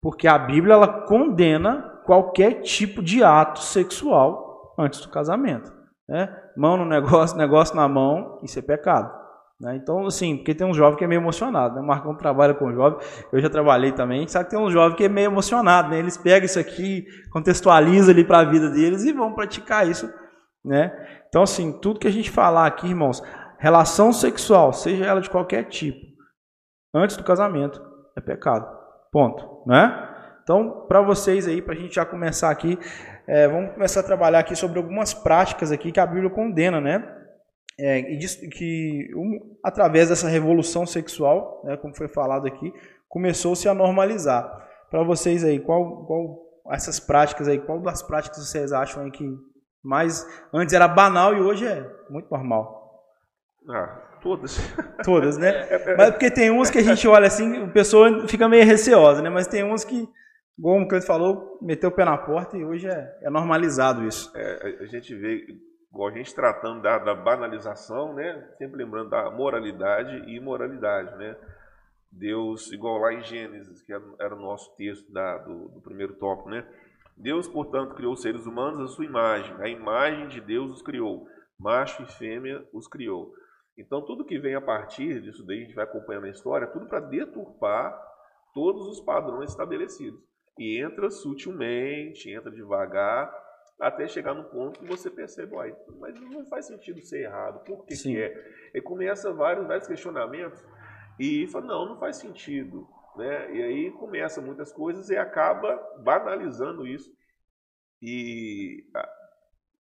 [0.02, 5.72] Porque a Bíblia ela condena qualquer tipo de ato sexual antes do casamento.
[6.08, 6.32] Né?
[6.56, 9.25] Mão no negócio, negócio na mão, isso é pecado.
[9.60, 9.76] Né?
[9.76, 11.74] Então, assim, porque tem um jovem que é meio emocionado.
[11.76, 11.80] Né?
[11.80, 12.98] O Marcão trabalha com jovem,
[13.32, 15.90] eu já trabalhei também, sabe que tem um jovem que é meio emocionado.
[15.90, 15.98] Né?
[15.98, 20.12] Eles pegam isso aqui, contextualizam ali para a vida deles e vão praticar isso.
[20.64, 20.92] Né?
[21.28, 23.22] Então, assim, tudo que a gente falar aqui, irmãos,
[23.58, 26.00] relação sexual, seja ela de qualquer tipo,
[26.94, 27.80] antes do casamento,
[28.16, 28.66] é pecado.
[29.10, 29.62] Ponto.
[29.66, 30.06] Né?
[30.42, 32.78] Então, para vocês aí, para a gente já começar aqui,
[33.26, 37.15] é, vamos começar a trabalhar aqui sobre algumas práticas aqui que a Bíblia condena, né?
[37.78, 42.72] É, e que um, através dessa revolução sexual, né, como foi falado aqui,
[43.08, 44.44] começou-se a normalizar.
[44.90, 49.28] Para vocês aí, qual, qual essas práticas aí, qual das práticas vocês acham aí que
[49.84, 53.04] mais antes era banal e hoje é muito normal?
[53.68, 54.58] Ah, todas.
[55.04, 55.52] Todas, né?
[55.96, 59.28] Mas porque tem uns que a gente olha assim, a pessoa fica meio receosa, né?
[59.28, 60.08] Mas tem uns que
[60.60, 64.32] como o Cleiton falou, meteu o pé na porta e hoje é, é normalizado isso.
[64.34, 65.44] É, a gente vê,
[65.96, 68.46] igual a gente tratando da, da, banalização, né?
[68.58, 71.34] Sempre lembrando da moralidade e imoralidade, né?
[72.12, 76.50] Deus, igual lá em Gênesis, que era o nosso texto da, do, do primeiro tópico,
[76.50, 76.66] né?
[77.16, 79.56] Deus, portanto, criou os seres humanos à sua imagem.
[79.58, 81.26] A imagem de Deus os criou.
[81.58, 83.34] Macho e fêmea os criou.
[83.78, 86.86] Então, tudo que vem a partir disso daí, a gente vai acompanhando a história, tudo
[86.86, 87.98] para deturpar
[88.52, 90.20] todos os padrões estabelecidos
[90.58, 93.30] e entra sutilmente, entra devagar,
[93.80, 97.84] até chegar no ponto que você percebe, uai, mas não faz sentido ser errado, por
[97.84, 98.32] que, que é?
[98.74, 100.62] E começa vários, vários questionamentos
[101.18, 102.88] e fala, não, não faz sentido.
[103.16, 103.54] Né?
[103.54, 107.10] E aí começa muitas coisas e acaba banalizando isso.
[108.00, 108.84] E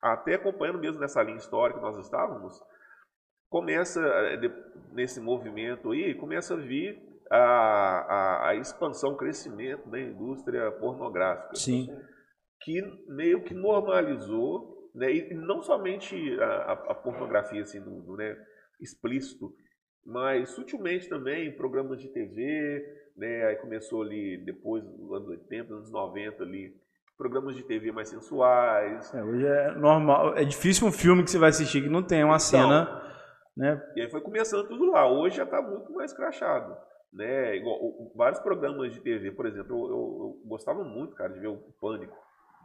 [0.01, 2.61] até acompanhando mesmo nessa linha histórica que nós estávamos,
[3.49, 4.39] começa eh,
[4.91, 11.55] nesse movimento aí, começa a vir a, a, a expansão, o crescimento da indústria pornográfica.
[11.55, 11.89] Sim.
[12.61, 18.35] Que meio que normalizou, né, e não somente a, a pornografia assim, do, do, né,
[18.81, 19.53] explícito,
[20.05, 22.83] mas sutilmente também programas de TV,
[23.15, 26.73] né, aí começou ali depois dos anos 80, anos 90 ali,
[27.17, 29.13] programas de TV mais sensuais.
[29.13, 32.23] É, hoje é normal, é difícil um filme que você vai assistir que não tem
[32.23, 33.03] uma então, cena,
[33.57, 33.83] né?
[33.95, 35.11] E aí foi começando tudo lá.
[35.11, 36.77] Hoje já está muito mais crachado,
[37.11, 37.57] né?
[37.57, 41.47] Igual, vários programas de TV, por exemplo, eu, eu, eu, gostava muito, cara, de ver
[41.47, 42.15] o Pânico.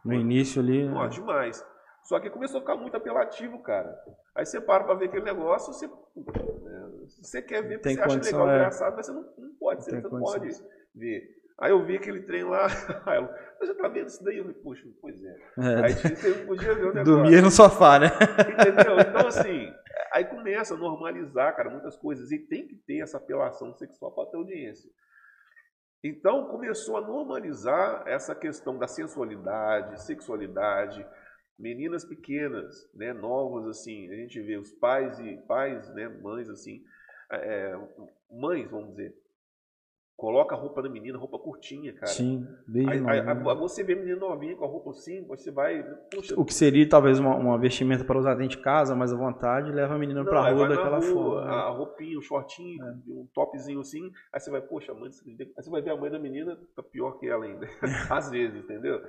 [0.04, 0.88] No início ali.
[0.88, 1.10] Nossa, né?
[1.10, 1.72] demais.
[2.04, 3.96] Só que começou a ficar muito apelativo, cara.
[4.34, 8.18] Aí você para pra ver aquele negócio, você, né, você quer ver, porque você acha
[8.18, 8.56] legal, é...
[8.56, 10.48] engraçado, mas você não, não pode, você não pode
[10.94, 11.42] ver.
[11.60, 12.66] Aí eu vi aquele trem lá,
[13.06, 14.38] aí eu, você já tá vendo isso daí?
[14.38, 15.36] Eu falei, puxa, pois é.
[15.58, 15.84] é.
[15.84, 17.04] Aí você podia ver o negócio.
[17.04, 18.06] Dormia no sofá, né?
[18.06, 18.96] Entendeu?
[19.12, 19.72] Então, assim,
[20.12, 22.32] aí começa a normalizar, cara, muitas coisas.
[22.32, 24.90] E tem que ter essa apelação sexual para ter audiência.
[26.04, 31.06] Então, começou a normalizar essa questão da sensualidade, sexualidade,
[31.56, 36.82] meninas pequenas, né, novas, assim, a gente vê os pais e pais, né, mães, assim,
[37.30, 37.78] é,
[38.28, 39.14] mães, vamos dizer,
[40.22, 42.06] Coloca a roupa da menina, roupa curtinha, cara.
[42.06, 45.50] Sim, bem aí, aí, aí, você vê a menina novinha com a roupa assim, você
[45.50, 45.82] vai.
[46.12, 49.16] Puxa, o que seria talvez uma, uma, vestimenta para usar dentro de casa, mas à
[49.16, 51.40] vontade, leva a menina para a rua daquela forma.
[51.40, 52.94] A, a roupinha, o shortinho, é.
[53.08, 56.20] um topzinho assim, aí você vai, poxa, mãe, aí você vai ver a mãe da
[56.20, 57.68] menina, tá pior que ela ainda.
[58.08, 59.02] Às vezes, entendeu?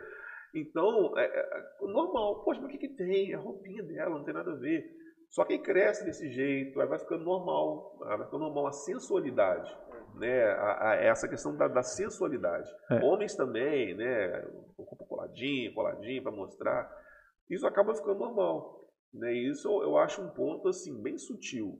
[0.52, 3.36] Então, é, é, normal, poxa, mas o que, que tem?
[3.36, 4.84] A roupinha dela, não tem nada a ver.
[5.30, 9.83] Só que cresce desse jeito, aí vai ficando normal, vai ficando normal a sensualidade
[10.15, 12.69] né, a, a essa questão da, da sensualidade.
[12.89, 13.04] É.
[13.04, 14.47] Homens também, né,
[14.78, 17.04] roupa coladinho, coladinho para mostrar.
[17.49, 18.89] Isso acaba ficando normal.
[19.13, 21.80] Né, e isso eu acho um ponto assim bem sutil,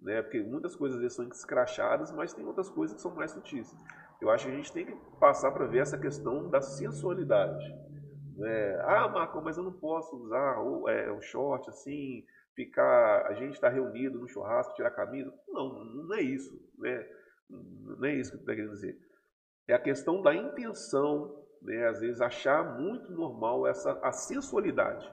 [0.00, 3.74] né, porque muitas coisas são escrachadas, mas tem outras coisas que são mais sutis.
[4.20, 7.64] Eu acho que a gente tem que passar para ver essa questão da sensualidade.
[8.36, 8.80] Né?
[8.82, 13.54] Ah, Marco, mas eu não posso usar o, é, o short assim, ficar, a gente
[13.54, 15.32] está reunido no churrasco, tirar a camisa.
[15.48, 16.52] Não, não é isso.
[16.78, 17.06] Né?
[17.48, 18.98] Não é isso que eu estou querendo dizer.
[19.66, 21.86] É a questão da intenção, né?
[21.88, 25.10] às vezes achar muito normal essa a sensualidade.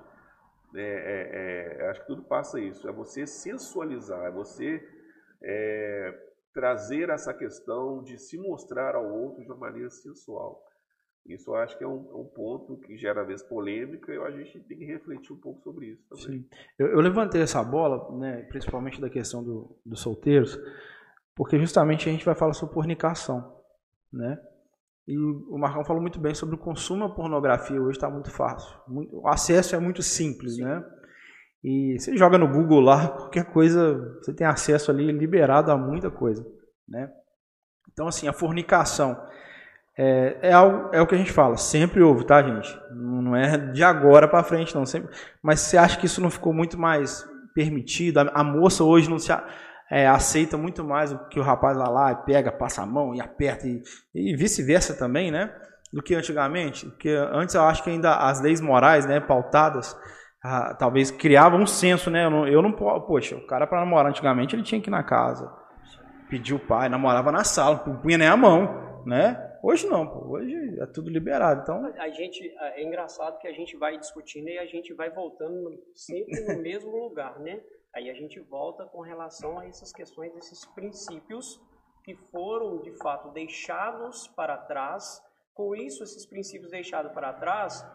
[0.74, 2.88] É, é, é, acho que tudo passa isso.
[2.88, 4.86] É você sensualizar, é você
[5.42, 6.14] é,
[6.54, 10.64] trazer essa questão de se mostrar ao outro de uma maneira sensual.
[11.26, 14.18] Isso eu acho que é um, é um ponto que gera às vezes polêmica e
[14.18, 16.42] a gente tem que refletir um pouco sobre isso também.
[16.42, 16.50] Sim.
[16.78, 20.56] Eu, eu levantei essa bola, né, principalmente da questão do, dos solteiros,
[21.36, 23.60] porque justamente a gente vai falar sobre fornicação,
[24.12, 24.40] né?
[25.08, 28.76] E o Marcão falou muito bem sobre o consumo da pornografia hoje está muito fácil,
[28.88, 30.64] o acesso é muito simples, Sim.
[30.64, 30.84] né?
[31.64, 36.10] E você joga no Google lá, qualquer coisa, você tem acesso ali liberado a muita
[36.10, 36.46] coisa,
[36.88, 37.12] né?
[37.92, 39.20] Então assim, a fornicação
[39.98, 42.78] é, é, algo, é o que a gente fala, sempre houve, tá, gente?
[42.92, 44.86] Não é de agora para frente, não.
[44.86, 48.20] Sempre, mas você acha que isso não ficou muito mais permitido?
[48.20, 49.32] A, a moça hoje não se
[49.90, 53.22] é, aceita muito mais o que o rapaz lá, lá pega, passa a mão e
[53.22, 53.82] aperta, e,
[54.14, 55.54] e vice-versa também, né?
[55.94, 56.86] Do que antigamente.
[56.88, 59.96] Porque antes eu acho que ainda as leis morais, né, pautadas,
[60.44, 62.26] ah, talvez criavam um senso, né?
[62.26, 65.04] Eu não, eu não poxa, o cara para namorar antigamente ele tinha que ir na
[65.04, 65.52] casa,
[66.30, 69.42] pedir o pai, namorava na sala, punha nem a mão, né?
[69.64, 70.34] Hoje não, pô.
[70.34, 71.62] hoje é tudo liberado.
[71.62, 75.72] Então a gente é engraçado que a gente vai discutindo e a gente vai voltando
[75.96, 77.60] sempre no mesmo lugar, né?
[77.96, 81.62] Aí a gente volta com relação a essas questões, esses princípios
[82.04, 85.22] que foram de fato deixados para trás.
[85.54, 87.86] Com isso, esses princípios deixados para trás,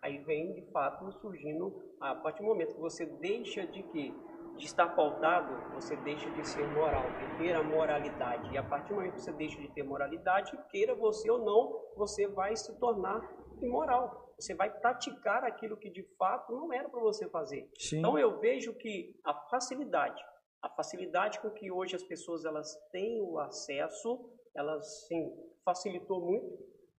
[0.00, 4.14] aí vem de fato surgindo a partir do momento que você deixa de que
[4.56, 8.52] de estar pautado, você deixa de ser moral, de ter a moralidade.
[8.52, 11.96] E a partir do momento que você deixa de ter moralidade, queira você ou não,
[11.96, 13.20] você vai se tornar
[13.64, 14.34] imoral.
[14.38, 17.70] Você vai praticar aquilo que de fato não era para você fazer.
[17.78, 17.98] Sim.
[17.98, 20.22] Então eu vejo que a facilidade,
[20.62, 24.18] a facilidade com que hoje as pessoas elas têm o acesso,
[24.54, 25.30] elas sim
[25.64, 26.58] facilitou muito,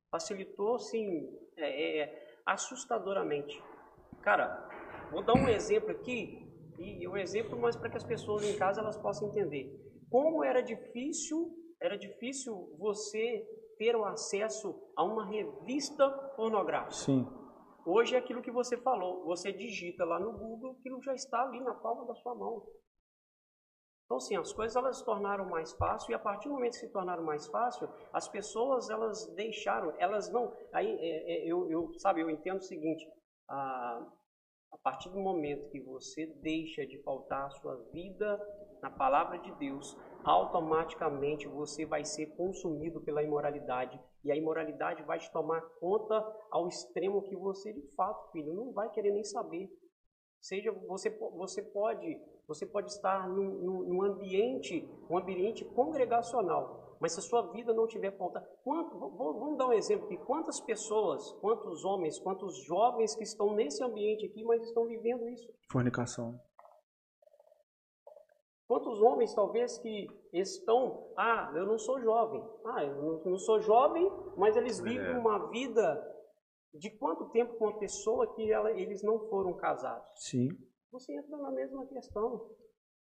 [0.09, 3.61] facilitou sim é, é, assustadoramente.
[4.21, 4.69] Cara,
[5.11, 6.49] vou dar um exemplo aqui
[6.79, 10.61] e um exemplo mais para que as pessoas em casa elas possam entender como era
[10.61, 13.43] difícil, era difícil você
[13.77, 16.93] ter o acesso a uma revista pornográfica.
[16.93, 17.27] Sim.
[17.85, 19.25] Hoje é aquilo que você falou.
[19.25, 22.65] Você digita lá no Google, aquilo já está ali na palma da sua mão.
[24.05, 26.79] Então, sim, as coisas elas se tornaram mais fácil e a partir do momento que
[26.79, 30.55] se tornaram mais fácil, as pessoas elas deixaram, elas não.
[30.71, 33.05] Aí é, é, eu, eu, sabe, eu entendo o seguinte:
[33.49, 34.07] a,
[34.71, 38.39] a partir do momento que você deixa de faltar a sua vida
[38.83, 45.17] na palavra de Deus, automaticamente você vai ser consumido pela imoralidade e a imoralidade vai
[45.17, 49.69] te tomar conta ao extremo que você de fato, filho, não vai querer nem saber.
[50.41, 57.19] Seja você você pode você pode estar num, num ambiente, um ambiente congregacional, mas se
[57.19, 61.85] a sua vida não tiver pauta, quanto, vamos dar um exemplo aqui, quantas pessoas, quantos
[61.85, 65.49] homens, quantos jovens que estão nesse ambiente aqui, mas estão vivendo isso?
[65.71, 66.37] Fornicação.
[68.73, 74.11] Quantos homens talvez que estão, ah, eu não sou jovem, ah, eu não sou jovem,
[74.37, 75.17] mas eles vivem é.
[75.17, 76.01] uma vida
[76.73, 80.07] de quanto tempo com uma pessoa que ela, eles não foram casados?
[80.15, 80.49] Sim
[80.93, 82.39] você entra na mesma questão.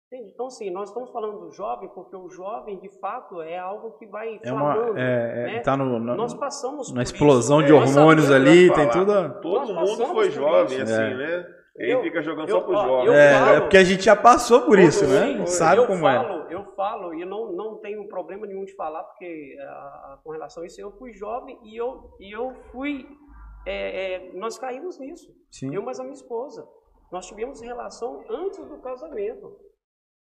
[0.06, 0.32] Entende?
[0.32, 4.06] Então, sim, nós estamos falando do jovem porque o jovem, de fato, é algo que
[4.06, 5.60] vai é uma, é, é, né?
[5.60, 9.40] tá no, no, nós passamos na explosão isso, de hormônios ali, tem tudo.
[9.40, 11.14] Todo mundo foi jovem, assim, é.
[11.14, 11.46] né?
[11.76, 13.14] Ele fica jogando eu, só pro jovem.
[13.14, 15.44] É, falo, é porque a gente já passou por isso, né?
[15.46, 16.14] Sabe como é.
[16.14, 16.54] falo, é.
[16.54, 20.66] Eu falo, e não, não tenho problema nenhum de falar, porque a, com relação a
[20.66, 23.06] isso, eu fui jovem e eu, e eu fui.
[23.66, 25.34] É, é, nós caímos nisso.
[25.50, 25.74] Sim.
[25.74, 26.64] Eu, mas a minha esposa.
[27.10, 29.56] Nós tivemos relação antes do casamento.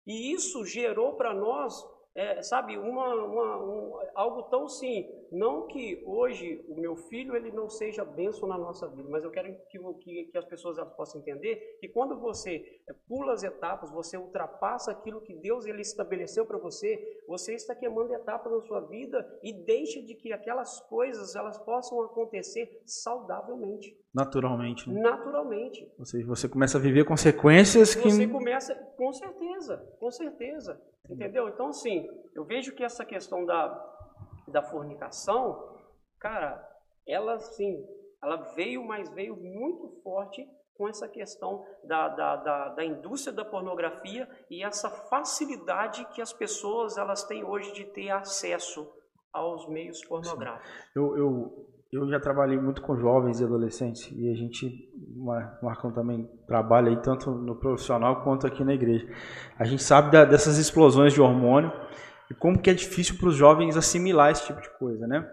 [0.06, 5.08] E isso gerou para nós é, sabe, uma, uma, um, algo tão sim.
[5.30, 9.30] Não que hoje o meu filho ele não seja benção na nossa vida, mas eu
[9.30, 13.44] quero que, que, que as pessoas elas possam entender que quando você é, pula as
[13.44, 18.60] etapas, você ultrapassa aquilo que Deus ele estabeleceu para você, você está queimando etapas na
[18.62, 23.96] sua vida e deixa de que aquelas coisas elas possam acontecer saudavelmente.
[24.12, 24.90] Naturalmente.
[24.90, 25.00] Né?
[25.00, 25.88] Naturalmente.
[25.96, 28.10] Ou seja, você começa a viver consequências que.
[28.10, 30.80] Você começa, com certeza, com certeza.
[31.10, 31.48] Entendeu?
[31.48, 33.68] Então, assim, eu vejo que essa questão da,
[34.48, 35.76] da fornicação,
[36.18, 36.66] cara,
[37.06, 37.84] ela, assim,
[38.22, 43.44] ela veio, mas veio muito forte com essa questão da, da, da, da, indústria da
[43.44, 48.90] pornografia e essa facilidade que as pessoas elas têm hoje de ter acesso
[49.30, 50.70] aos meios pornográficos.
[50.96, 54.88] Eu, eu, eu já trabalhei muito com jovens e adolescentes e a gente,
[55.60, 59.08] Marcão também trabalha aí tanto no profissional quanto aqui na igreja.
[59.58, 61.72] A gente sabe da, dessas explosões de hormônio
[62.30, 65.28] e como que é difícil para os jovens assimilar esse tipo de coisa, né?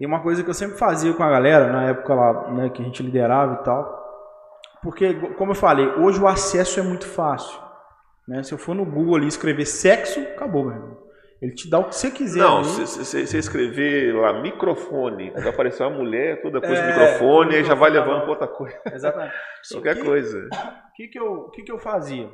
[0.00, 2.82] E uma coisa que eu sempre fazia com a galera, na época lá, né, que
[2.82, 4.02] a gente liderava e tal,
[4.82, 7.56] porque, como eu falei, hoje o acesso é muito fácil.
[8.26, 8.42] Né?
[8.42, 10.98] Se eu for no Google ali escrever sexo, acabou, meu irmão.
[11.42, 12.38] Ele te dá o que você quiser.
[12.38, 17.74] Não, você escrever lá microfone, vai aparecer uma mulher, toda coisa é, microfone, aí já
[17.74, 18.80] vai levando para outra coisa.
[18.86, 19.34] Exatamente.
[19.72, 20.38] Qualquer que, coisa.
[20.38, 20.48] O
[20.94, 22.32] que, que, eu, que, que eu fazia?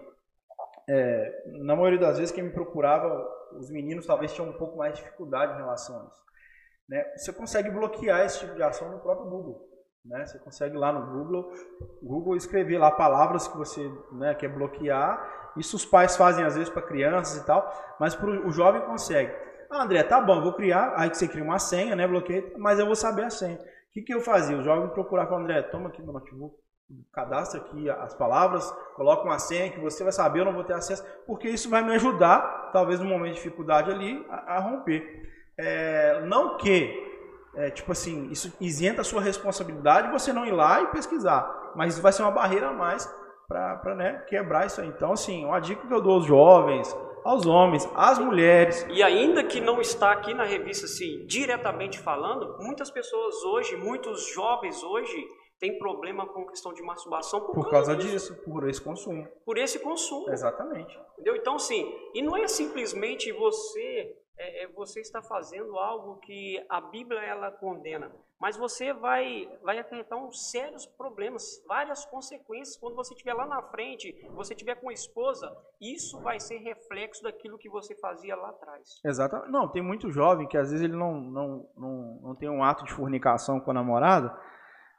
[0.86, 3.26] É, na maioria das vezes, quem me procurava,
[3.58, 6.22] os meninos talvez tinham um pouco mais de dificuldade em relação a isso.
[6.86, 7.04] Né?
[7.16, 9.68] Você consegue bloquear esse tipo de ação no próprio Google.
[10.04, 10.26] Né?
[10.26, 11.50] Você consegue lá no Google,
[12.02, 16.70] Google escrever lá palavras que você né, quer bloquear isso os pais fazem às vezes
[16.70, 19.32] para crianças e tal, mas pro, o jovem consegue.
[19.70, 20.94] Ah, André, tá bom, vou criar.
[20.96, 22.06] Aí você cria uma senha, né?
[22.06, 23.56] Bloqueio, mas eu vou saber a senha.
[23.56, 24.56] O que, que eu fazia?
[24.56, 26.54] O jovem procurava, André, toma aqui meu notebook,
[27.12, 30.74] cadastra aqui as palavras, coloca uma senha que você vai saber, eu não vou ter
[30.74, 35.04] acesso, porque isso vai me ajudar, talvez no momento de dificuldade ali, a, a romper.
[35.58, 36.94] É, não que,
[37.56, 41.94] é, tipo assim, isso isenta a sua responsabilidade você não ir lá e pesquisar, mas
[41.94, 43.06] isso vai ser uma barreira a mais
[43.48, 44.88] para né, quebrar isso aí.
[44.88, 48.86] Então, assim, uma dica que eu dou aos jovens, aos homens, às mulheres.
[48.90, 54.28] E ainda que não está aqui na revista, assim, diretamente falando, muitas pessoas hoje, muitos
[54.34, 55.16] jovens hoje,
[55.58, 58.34] têm problema com questão de masturbação por, por causa disso.
[58.34, 59.26] disso, por esse consumo.
[59.46, 60.30] Por esse consumo.
[60.30, 60.96] Exatamente.
[61.14, 61.34] Entendeu?
[61.34, 66.80] Então, sim, e não é simplesmente você é, é, você está fazendo algo que a
[66.80, 73.14] Bíblia ela condena, mas você vai vai acarretar uns sérios problemas, várias consequências quando você
[73.14, 77.68] estiver lá na frente, você estiver com a esposa, isso vai ser reflexo daquilo que
[77.68, 79.00] você fazia lá atrás.
[79.04, 79.50] Exatamente.
[79.50, 82.84] Não, tem muito jovem que às vezes ele não não, não, não tem um ato
[82.84, 84.38] de fornicação com a namorada,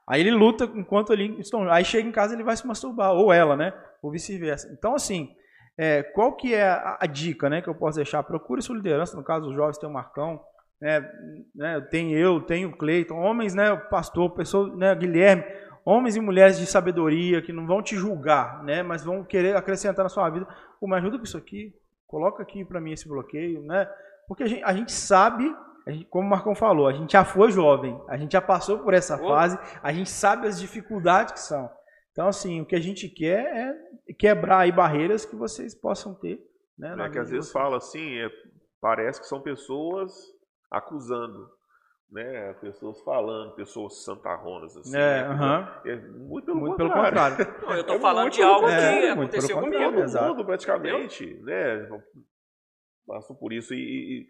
[0.05, 3.31] aí ele luta enquanto ele estão, aí chega em casa ele vai se masturbar ou
[3.31, 3.73] ela, né?
[4.01, 4.69] Ou vice-versa.
[4.73, 5.33] Então assim,
[5.82, 8.21] é, qual que é a, a, dica né, que eu posso deixar?
[8.21, 10.41] Procure sua liderança, no caso os jovens tem o Marcão,
[10.82, 11.09] né,
[11.55, 15.45] né, tem eu, tem o Cleiton, homens, né, pastor, pessoa, né, Guilherme,
[15.86, 20.03] homens e mulheres de sabedoria que não vão te julgar, né, mas vão querer acrescentar
[20.03, 20.45] na sua vida,
[20.82, 21.73] Pô, me ajuda com isso aqui,
[22.05, 23.89] coloca aqui para mim esse bloqueio, né,
[24.27, 25.55] porque a gente, a gente sabe
[26.09, 29.15] como o Marcão falou, a gente já foi jovem, a gente já passou por essa
[29.15, 29.27] Oh.
[29.30, 31.69] fase, a gente sabe as dificuldades que são.
[32.12, 33.45] Então, assim, o que a gente quer
[34.07, 36.39] é quebrar aí barreiras que vocês possam ter.
[36.78, 38.30] Né, né, que às vezes fala assim, é,
[38.80, 40.14] parece que são pessoas
[40.72, 41.49] acusando,
[42.10, 42.53] né?
[42.62, 44.95] Pessoas falando, pessoas santarronas, assim.
[44.95, 45.28] É, né?
[45.28, 45.82] aham.
[45.86, 47.36] É muito pelo Muito pelo contrário.
[47.38, 47.62] contrário.
[47.68, 49.84] Não, eu tô É falando de algo é, que muito aconteceu comigo.
[49.84, 50.12] contrário.
[50.12, 51.89] Todo mundo praticamente, né?
[53.05, 53.78] Passam por isso e,
[54.22, 54.30] e-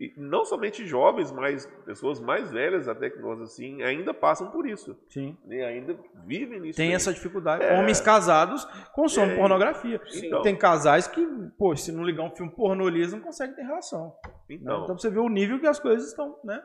[0.00, 4.66] e não somente jovens, mas pessoas mais velhas até que nós assim ainda passam por
[4.66, 5.36] isso, Sim.
[5.44, 5.62] né?
[5.64, 5.94] Ainda
[6.26, 6.78] vivem nisso.
[6.78, 6.94] Tem aí.
[6.94, 7.62] essa dificuldade.
[7.62, 7.78] É.
[7.78, 9.36] Homens casados consomem É.
[9.38, 10.00] pornografia.
[10.14, 10.40] Então.
[10.42, 11.24] Tem casais que,
[11.58, 14.06] pô, se não ligar um filme pornô, ali, eles não conseguem ter relação.
[14.24, 14.32] né?
[14.48, 16.60] Então, Então, pra você ver o nível que as coisas estão, né?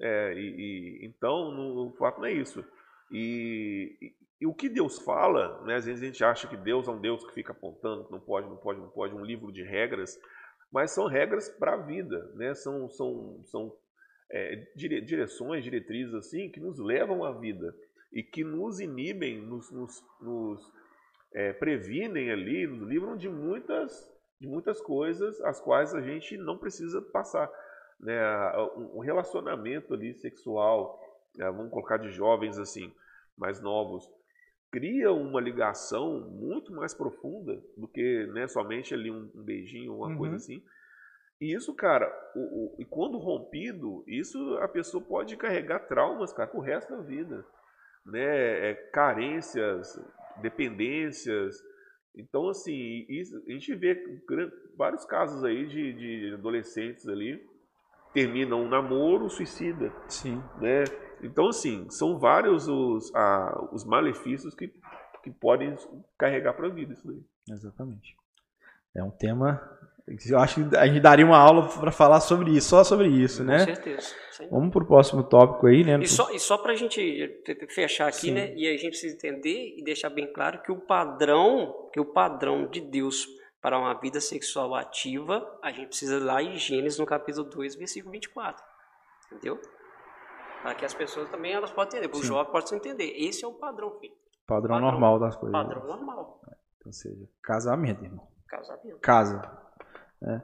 [0.00, 2.64] É, e, e- então, no, o fato não é isso.
[3.10, 4.12] E, e-
[4.42, 7.00] e o que Deus fala, né, às vezes a gente acha que Deus é um
[7.00, 10.16] Deus que fica apontando, que não pode, não pode, não pode, um livro de regras,
[10.72, 12.54] mas são regras para a vida, né?
[12.54, 13.74] são, são, são
[14.30, 17.74] é, dire- direções, diretrizes assim, que nos levam à vida
[18.12, 20.72] e que nos inibem, nos, nos, nos,
[21.32, 24.10] é, previnem ali, nos livram de muitas,
[24.40, 27.50] de muitas coisas as quais a gente não precisa passar
[28.00, 28.20] né,
[28.76, 31.00] um relacionamento ali sexual,
[31.36, 32.92] né, vamos colocar de jovens assim,
[33.36, 34.08] mais novos,
[34.70, 40.08] cria uma ligação muito mais profunda do que né, somente ali um, um beijinho, uma
[40.08, 40.18] Uhum.
[40.18, 40.62] coisa assim.
[41.40, 46.48] E isso, cara, o, o- e quando rompido, isso a pessoa pode carregar traumas, cara,
[46.50, 47.44] pro resto da vida.
[48.04, 48.70] Né?
[48.70, 49.98] É, carências,
[50.42, 51.56] dependências.
[52.16, 54.02] Então, assim, isso- a gente vê
[54.76, 57.40] vários casos aí de, de adolescentes ali
[58.12, 60.42] terminam um namoro suicida, Sim.
[60.60, 60.84] né?
[61.22, 64.72] Então, assim, são vários os, a- os malefícios que,
[65.22, 65.74] que podem
[66.16, 67.20] carregar para a vida isso daí.
[67.50, 68.16] Exatamente.
[68.94, 69.60] É um tema.
[70.06, 73.08] que Eu acho que a gente daria uma aula para falar sobre isso, só sobre
[73.08, 73.58] isso, Com né?
[73.64, 74.14] certeza.
[74.32, 75.98] Sem Vamos pro próximo tópico aí, né?
[76.00, 77.00] E só, e só para a gente
[77.44, 78.32] te- te- fechar aqui, Sim.
[78.32, 78.54] né?
[78.56, 82.66] E a gente precisa entender e deixar bem claro que o padrão, que o padrão
[82.68, 83.26] de Deus
[83.60, 87.74] para uma vida sexual ativa, a gente precisa ir lá em Gênesis no capítulo 2,
[87.74, 88.64] versículo 24.
[89.32, 89.60] Entendeu?
[90.62, 93.12] Para que as pessoas também elas possam entender, o jovem possa entender.
[93.16, 94.12] Esse é o padrão, filho.
[94.46, 95.52] Padrão, padrão- normal das coisas.
[95.52, 96.40] Padrão normal.
[96.84, 98.26] Ou seja, casamento, irmão.
[98.48, 98.98] Casamento.
[99.00, 99.58] Casa.
[100.22, 100.40] É.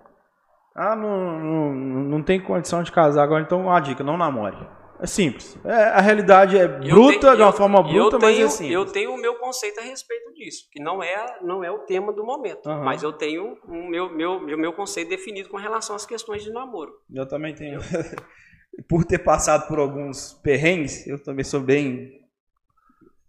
[0.77, 4.57] Ah, não, não, não tem condição de casar agora, então uma dica, não namore.
[5.01, 5.59] É simples.
[5.65, 8.73] É, a realidade é bruta, tenho- de uma eu- forma eu bruta, mas é simples.
[8.75, 12.13] Eu tenho o meu conceito a respeito disso, que não é, não é o tema
[12.13, 12.69] do momento.
[12.69, 12.85] Aham.
[12.85, 16.53] Mas eu tenho o meu, meu, meu, meu conceito definido com relação às questões de
[16.53, 16.93] namoro.
[17.13, 17.81] Eu também tenho.
[18.89, 22.21] por ter passado por alguns perrengues, eu também sou bem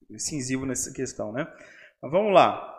[0.10, 1.48] incisivo nessa questão, né?
[2.02, 2.72] Mas vamos lá.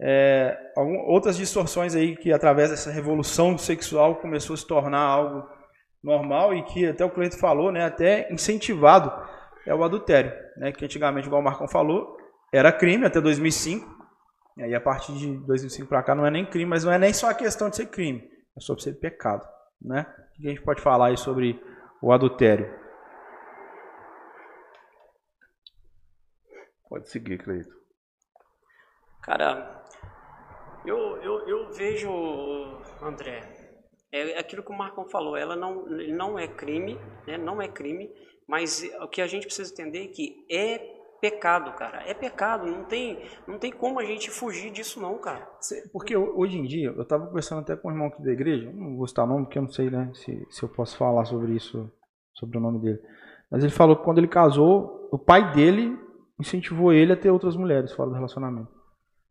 [0.00, 5.48] É, algum- outras distorções aí que através dessa revolução sexual começou a se tornar algo
[6.02, 9.12] normal e que até o cliente falou, né, até incentivado
[9.66, 12.16] é o adultério, né, que antigamente, igual o Marcão falou,
[12.52, 13.94] era crime até 2005.
[14.56, 16.98] E aí a partir de 2005 para cá não é nem crime, mas não é
[16.98, 19.46] nem só a questão de ser crime, é sobre ser pecado,
[19.80, 20.06] né?
[20.38, 21.60] O que a gente pode falar aí sobre
[22.04, 22.70] o adultério?
[26.86, 27.74] Pode seguir, Cleito.
[29.22, 29.82] Cara,
[30.84, 32.10] eu, eu, eu vejo,
[33.00, 33.40] André,
[34.12, 37.38] é aquilo que o Marcão falou, ela não, não é crime, né?
[37.38, 38.12] não é crime,
[38.46, 40.93] mas o que a gente precisa entender é que é
[41.30, 43.18] pecado, cara, é pecado, não tem,
[43.48, 45.48] não tem como a gente fugir disso não, cara.
[45.90, 48.70] Porque ho- hoje em dia, eu estava conversando até com um irmão aqui da igreja,
[48.74, 51.52] não vou citar nome porque eu não sei né, se, se eu posso falar sobre
[51.52, 51.90] isso,
[52.34, 53.00] sobre o nome dele.
[53.50, 55.98] Mas ele falou que quando ele casou, o pai dele
[56.38, 58.68] incentivou ele a ter outras mulheres fora do relacionamento.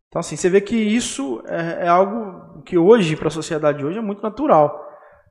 [0.07, 3.85] Então, assim, você vê que isso é, é algo que hoje, para a sociedade de
[3.85, 4.83] hoje, é muito natural.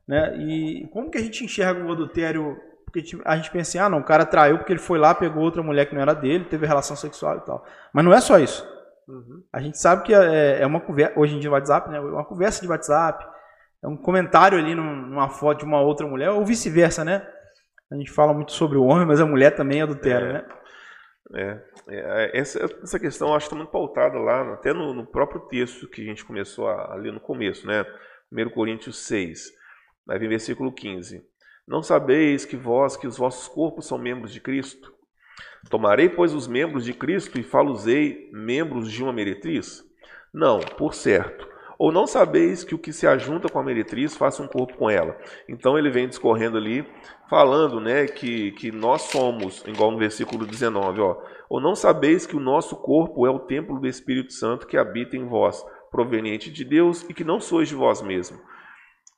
[0.06, 0.36] Né?
[0.38, 2.56] E como que a gente enxerga o adultério?
[2.92, 5.42] Porque a gente pensa assim, ah, não, o cara traiu porque ele foi lá, pegou
[5.42, 7.64] outra mulher que não era dele, teve relação sexual e tal.
[7.92, 8.68] Mas não é só isso.
[9.52, 11.96] A gente sabe que é, é uma conversa, hoje em dia no WhatsApp, né?
[11.96, 13.26] É uma conversa de WhatsApp,
[13.82, 17.26] é um comentário ali num- numa foto de uma outra mulher, ou vice-versa, né?
[17.90, 20.32] A gente fala muito sobre o homem, mas a mulher também adultera, É.
[20.34, 20.44] né?
[21.34, 25.06] É, é, essa, essa questão eu acho que está muito pautada lá, até no, no
[25.06, 27.84] próprio texto que a gente começou a, a ler no começo, né?
[28.30, 29.50] 1 Coríntios 6,
[30.06, 31.24] vai vir versículo 15.
[31.66, 34.92] Não sabeis que vós, que os vossos corpos são membros de Cristo?
[35.70, 39.84] Tomarei, pois, os membros de Cristo e falosei membros de uma meretriz?
[40.34, 41.48] Não, por certo.
[41.78, 44.90] Ou não sabeis que o que se ajunta com a meretriz faça um corpo com
[44.90, 45.16] ela?
[45.48, 46.84] Então ele vem discorrendo ali,
[47.28, 51.16] falando né, que, que nós somos, igual no versículo 19, ó,
[51.48, 55.16] ou não sabeis que o nosso corpo é o templo do Espírito Santo que habita
[55.16, 58.40] em vós, proveniente de Deus e que não sois de vós mesmos.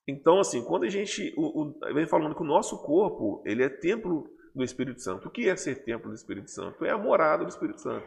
[0.06, 3.68] Então, assim, quando a gente o, o, vem falando que o nosso corpo ele é
[3.68, 5.28] templo do Espírito Santo.
[5.28, 6.84] O que é ser templo do Espírito Santo?
[6.84, 8.06] É a morada do Espírito Santo.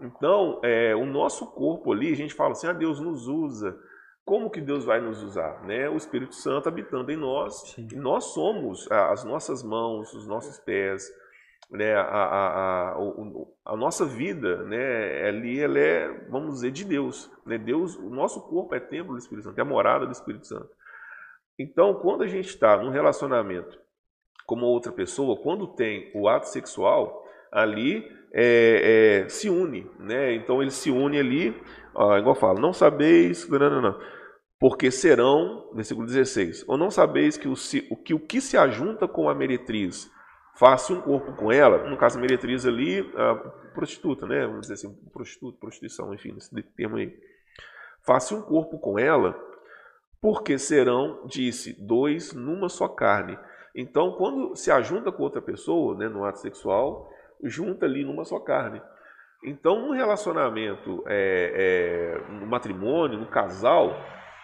[0.00, 3.76] Então, é, o nosso corpo ali, a gente fala assim, ah, Deus nos usa.
[4.24, 5.64] Como que Deus vai nos usar?
[5.64, 5.88] Né?
[5.88, 7.76] O Espírito Santo habitando em nós.
[7.76, 11.10] E nós somos as nossas mãos, os nossos pés,
[11.70, 11.94] né?
[11.94, 12.96] a, a, a,
[13.64, 15.26] a, nossa vida né?
[15.26, 17.30] ali ela é, vamos dizer, de Deus.
[17.44, 17.58] Né?
[17.58, 17.96] Deus.
[17.96, 20.70] O nosso corpo é templo do Espírito Santo, é a morada do Espírito Santo.
[21.58, 23.78] Então, quando a gente está num relacionamento
[24.46, 30.34] com uma outra pessoa, quando tem o ato sexual, ali é, é, se une, né?
[30.34, 31.54] Então ele se une ali,
[31.94, 34.00] ó, igual fala, não sabeis, não, não, não,
[34.58, 37.54] porque serão, versículo 16, ou não sabeis que o,
[37.90, 40.10] o, que o que se ajunta com a meretriz
[40.56, 43.34] faça um corpo com ela, no caso a meretriz ali, a
[43.74, 44.46] prostituta, né?
[44.46, 47.12] Vamos dizer assim, prostituta, prostituição, enfim, esse termo aí.
[48.04, 49.38] Faça um corpo com ela,
[50.22, 53.36] porque serão, disse, dois numa só carne.
[53.74, 57.10] Então, quando se ajunta com outra pessoa, né, no ato sexual,
[57.42, 58.80] junta ali numa só carne.
[59.44, 63.96] Então, um relacionamento, é, é, no matrimônio, no casal,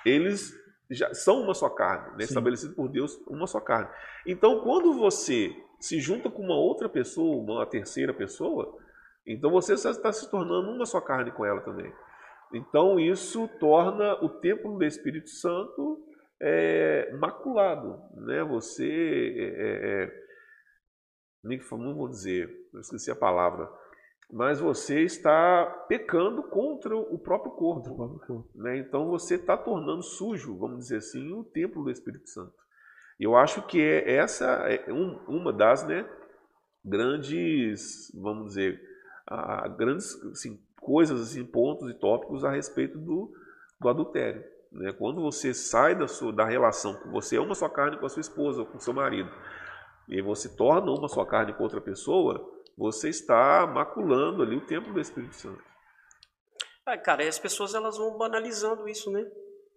[0.04, 0.52] eles
[0.90, 2.24] já são uma só carne, né?
[2.24, 3.88] estabelecido por Deus, uma só carne.
[4.26, 8.76] Então, quando você se junta com uma outra pessoa, uma terceira pessoa,
[9.24, 11.92] então você está se tornando uma só carne com ela também.
[12.52, 16.04] Então, isso torna o templo do Espírito Santo
[16.40, 18.00] é, maculado.
[18.14, 18.42] Né?
[18.44, 20.28] Você é, é,
[21.44, 23.70] não vou dizer, eu esqueci a palavra,
[24.30, 27.90] mas você está pecando contra o próprio corpo.
[27.90, 28.50] O próprio corpo.
[28.54, 28.78] Né?
[28.78, 32.52] Então você está tornando sujo, vamos dizer assim, o templo do Espírito Santo.
[33.18, 36.08] E eu acho que é essa é um, uma das né,
[36.84, 38.80] grandes, vamos dizer,
[39.26, 43.32] a, grandes assim, coisas, assim, pontos e tópicos a respeito do,
[43.80, 44.44] do adultério.
[44.72, 44.92] Né?
[44.92, 48.20] Quando você sai da, sua, da relação, você é uma só carne com a sua
[48.20, 49.30] esposa ou com seu marido,
[50.08, 54.92] e você torna uma sua carne com outra pessoa, você está maculando ali o templo
[54.92, 55.62] do Espírito Santo.
[56.86, 59.26] Ah, cara, e as pessoas elas vão banalizando isso, né?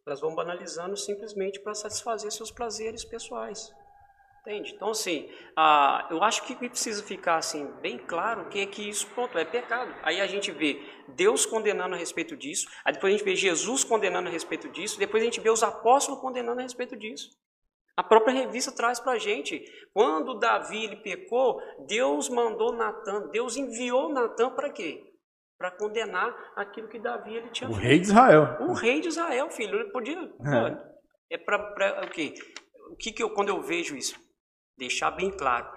[0.05, 3.69] Elas vão banalizando simplesmente para satisfazer seus prazeres pessoais.
[4.41, 4.73] Entende?
[4.73, 9.05] Então, assim, ah, eu acho que precisa ficar assim, bem claro que é que isso,
[9.07, 9.93] pronto, é pecado.
[10.01, 13.83] Aí a gente vê Deus condenando a respeito disso, aí depois a gente vê Jesus
[13.83, 17.29] condenando a respeito disso, depois a gente vê os apóstolos condenando a respeito disso.
[17.95, 19.63] A própria revista traz para a gente,
[19.93, 25.03] quando Davi ele pecou, Deus mandou Natan, Deus enviou Natan para quê?
[25.55, 27.85] Para condenar aquilo que Davi ele tinha o feito.
[27.85, 28.57] O rei de Israel.
[28.61, 29.79] O rei de Israel, filho.
[29.79, 30.17] Ele podia.
[31.29, 32.33] É, é para o quê?
[32.89, 34.19] O que, que eu, quando eu vejo isso?
[34.77, 35.67] Deixar bem claro.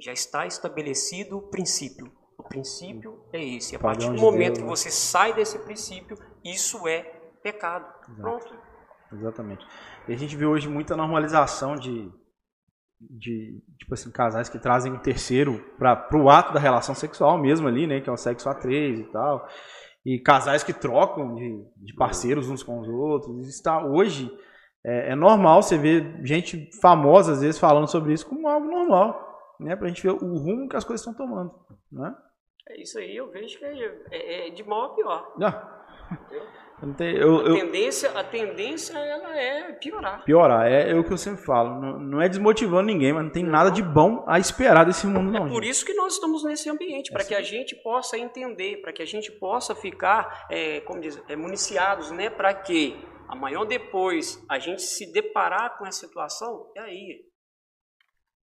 [0.00, 2.10] Já está estabelecido o princípio.
[2.38, 3.76] O princípio é esse.
[3.76, 7.02] A partir do momento que você sai desse princípio, isso é
[7.42, 7.86] pecado.
[8.08, 8.20] Exato.
[8.20, 8.58] Pronto.
[9.12, 9.66] Exatamente.
[10.08, 12.10] E a gente vê hoje muita normalização de,
[13.00, 17.68] de tipo assim, casais que trazem um terceiro para o ato da relação sexual mesmo
[17.68, 18.00] ali, né?
[18.00, 19.46] Que é o sexo a três e tal.
[20.06, 23.48] E casais que trocam de, de parceiros uns com os outros.
[23.48, 24.30] Está hoje
[24.84, 29.56] é, é, normal você ver gente famosa às vezes falando sobre isso como algo normal,
[29.60, 29.76] né?
[29.76, 31.52] Para a gente ver o rumo que as coisas estão tomando,
[31.92, 32.14] né?
[32.68, 35.34] É isso aí, eu vejo que é, é, é de mal a pior.
[35.42, 35.76] Ah.
[36.96, 40.24] Tem, eu, a, tendência, a tendência ela é piorar.
[40.24, 41.78] Piorar, é, é o que eu sempre falo.
[41.78, 45.30] Não, não, é desmotivando ninguém, mas não tem nada de bom a esperar desse mundo,
[45.30, 45.46] não.
[45.46, 45.72] É por gente.
[45.72, 49.02] isso que nós estamos nesse ambiente, para é que a gente possa entender, para que
[49.02, 52.30] a gente possa ficar, é, como diz, é, municiados, né?
[52.30, 52.96] Para que
[53.30, 57.24] amanhã ou depois a gente se deparar com essa situação, é aí.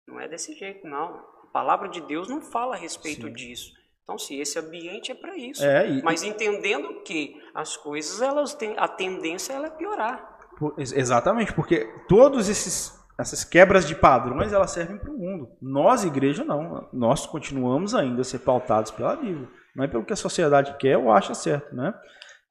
[0.06, 1.04] Não é desse jeito, não.
[1.04, 3.32] A palavra de Deus não fala a respeito Sim.
[3.32, 3.72] disso.
[4.02, 5.64] Então, se esse ambiente é para isso.
[5.64, 10.38] É, e, mas entendendo que as coisas, elas têm, a tendência ela é piorar.
[10.76, 15.50] Exatamente, porque todos esses essas quebras de padrões elas servem para o mundo.
[15.60, 16.88] Nós, igreja, não.
[16.90, 19.46] Nós continuamos ainda a ser pautados pela Bíblia.
[19.76, 21.94] Não é pelo que a sociedade quer ou acha certo, né?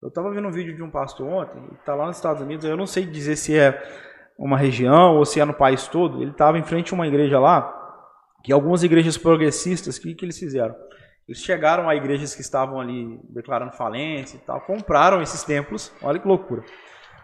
[0.02, 2.78] Eu estava vendo um vídeo de um pastor ontem, está lá nos Estados Unidos, eu
[2.78, 3.84] não sei dizer se é
[4.38, 6.22] uma região ou se é no país todo.
[6.22, 7.76] Ele estava em frente a uma igreja lá,
[8.42, 10.74] que algumas igrejas progressistas, o que, que eles fizeram?
[11.28, 16.18] Eles chegaram a igrejas que estavam ali declarando falência e tal, compraram esses templos, olha
[16.18, 16.64] que loucura.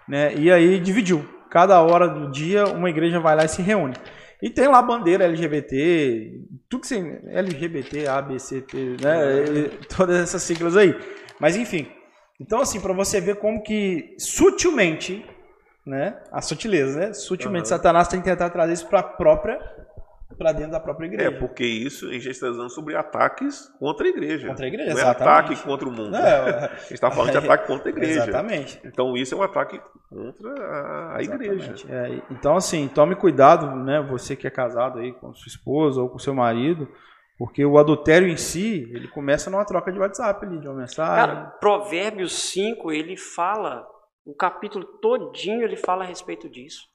[0.08, 0.36] Né?
[0.36, 1.26] E aí dividiu.
[1.50, 3.96] Cada hora do dia uma igreja vai lá e se reúne.
[4.42, 7.22] E tem lá bandeira LGBT, tudo que você.
[7.28, 9.70] LGBT, ABCT, né?
[9.96, 10.94] todas essas siglas aí.
[11.40, 11.88] Mas enfim.
[12.40, 15.26] Então, assim, para você ver como que sutilmente,
[15.86, 16.22] né?
[16.32, 17.14] A sutileza, né?
[17.14, 17.70] Sutilmente, uhum.
[17.70, 19.60] Satanás tem que tentar trazer isso para a própria
[20.38, 21.30] para dentro da própria igreja.
[21.30, 24.48] É, porque isso a gente está usando sobre ataques contra a igreja.
[24.48, 25.30] Contra a igreja, Não é exatamente.
[25.30, 26.12] ataque contra o mundo.
[26.12, 28.24] Não, a gente está falando de ataque contra a igreja.
[28.24, 28.82] Exatamente.
[28.84, 29.80] Então isso é um ataque
[30.10, 31.74] contra a, igreja.
[31.90, 34.02] É, então, assim, tome cuidado, né?
[34.10, 36.88] Você que é casado aí com sua esposa ou com seu marido,
[37.38, 41.36] porque o adultério em si, ele começa numa troca de WhatsApp ali, de uma mensagem.
[41.36, 43.86] Cara, Provérbios 5, ele fala,
[44.26, 46.88] o capítulo todinho ele fala a respeito disso.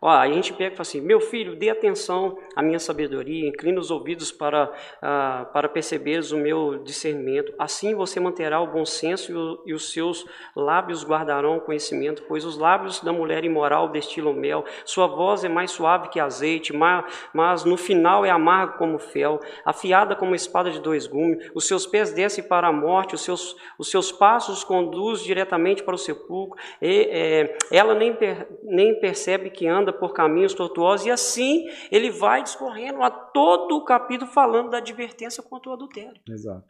[0.00, 3.80] Ó, a gente pega e fala assim, meu filho, dê atenção à minha sabedoria, inclina
[3.80, 4.72] os ouvidos para,
[5.02, 7.52] ah, para perceberes o meu discernimento.
[7.58, 10.24] Assim você manterá o bom senso e, o- e os seus
[10.54, 15.48] lábios guardarão o conhecimento, pois os lábios da mulher imoral destilam mel, sua voz é
[15.48, 20.70] mais suave que azeite, ma- mas no final é amargo como fel, afiada como espada
[20.70, 24.62] de dois gumes, os seus pés descem para a morte, os seus, os seus passos
[24.62, 30.12] conduz diretamente para o sepulcro, e, é, ela nem, per- nem percebe que anda por
[30.12, 35.70] caminhos tortuosos, e assim ele vai discorrendo a todo o capítulo falando da advertência contra
[35.70, 36.20] o adultério.
[36.28, 36.64] Exato.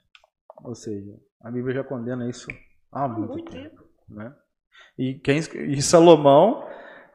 [0.65, 2.49] Ou seja, a Bíblia já condena isso
[2.91, 3.71] há muito, muito tempo.
[3.71, 3.85] tempo.
[4.09, 4.35] Né?
[4.99, 6.67] E, quem, e Salomão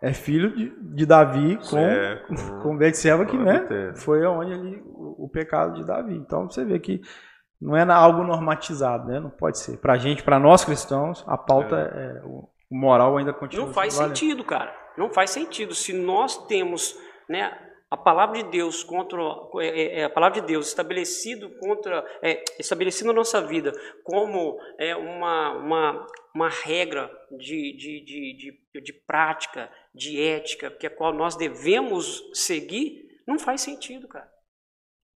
[0.01, 2.24] é filho de, de Davi com, É,
[2.62, 6.16] com Betseba, que com né, foi onde ali o, o pecado de Davi.
[6.16, 7.01] Então você vê que
[7.60, 9.20] não é algo normatizado, né?
[9.20, 9.78] Não pode ser.
[9.78, 13.68] Pra gente, pra nós cristãos, a pauta é, o, o moral ainda continua.
[13.68, 14.83] Não faz sentido, cara.
[14.98, 15.74] Não faz sentido.
[15.74, 17.58] Se nós temos né,
[17.94, 19.22] a palavra de Deus contra
[19.60, 23.72] é, é, é, a palavra de Deus estabelecido contra é, estabelecido na nossa vida
[24.04, 30.88] como é, uma, uma, uma regra de, de, de, de, de prática, de ética, que
[30.88, 34.32] a qual nós devemos seguir, não faz sentido, cara.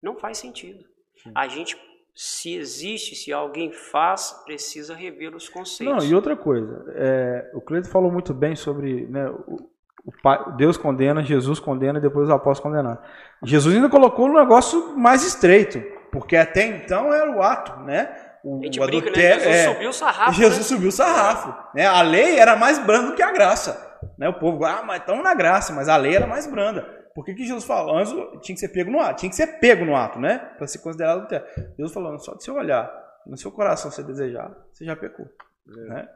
[0.01, 0.85] Não faz sentido.
[1.33, 1.75] A gente,
[2.19, 5.95] se existe, se alguém faz, precisa rever os conceitos.
[5.95, 9.69] Não, e outra coisa, é, o Cleiton falou muito bem sobre né, o,
[10.03, 12.99] o pai- Deus condena, Jesus condena e depois os apóstolos condenaram.
[13.43, 15.79] Jesus ainda colocou um negócio mais estreito,
[16.11, 18.09] porque até então era o ato, né?
[18.43, 19.33] O, A gente o brinca, né?
[19.33, 20.31] Jesus é, subiu o sarrafo.
[20.31, 20.63] Jesus né?
[20.63, 21.53] subiu o sarrafo.
[21.75, 21.85] Né?
[21.85, 23.99] A lei era mais branda do que a graça.
[24.17, 24.27] Né?
[24.27, 26.97] O povo, ah, mas estamos na graça, mas a lei era mais branda.
[27.17, 27.97] Por que, Jesus falou?
[27.97, 28.13] Antes
[28.43, 30.37] tinha que ser pego no ato, tinha que ser pego no ato, né?
[30.55, 31.47] Para ser considerado adultério.
[31.75, 32.87] Jesus falando, só de você olhar,
[33.25, 35.25] no seu coração você desejar, você já pecou.
[35.65, 36.07] Né?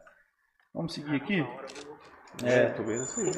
[0.71, 1.43] Vamos seguir aqui?
[2.43, 3.31] É, tô vendo assim.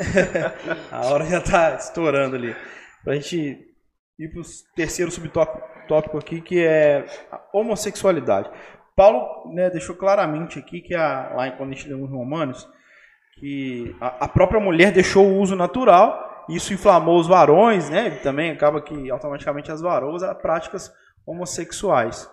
[0.91, 2.53] A hora já está estourando ali.
[3.01, 3.65] Pra gente
[4.19, 4.45] ir para o
[4.75, 8.49] terceiro subtópico tópico aqui, que é a homossexualidade.
[8.93, 12.69] Paulo né, deixou claramente aqui que a, lá em- quando a gente leu nos Romanos,
[13.39, 18.09] que a, a própria mulher deixou o uso natural, isso inflamou os varões, né?
[18.09, 20.91] Também acaba que automaticamente as varoas a práticas
[21.25, 22.29] homossexuais.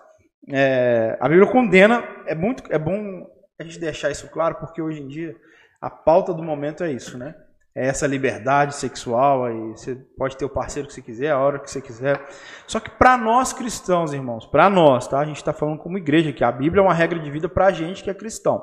[0.49, 3.27] É, a Bíblia condena, é muito é bom
[3.59, 5.35] a gente deixar isso claro, porque hoje em dia
[5.79, 7.35] a pauta do momento é isso, né?
[7.73, 11.57] É essa liberdade sexual, aí você pode ter o parceiro que você quiser, a hora
[11.57, 12.21] que você quiser.
[12.67, 15.19] Só que para nós cristãos, irmãos, para nós, tá?
[15.19, 17.67] A gente está falando como igreja que a Bíblia é uma regra de vida para
[17.67, 18.61] a gente que é cristão.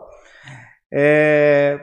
[0.92, 1.80] É,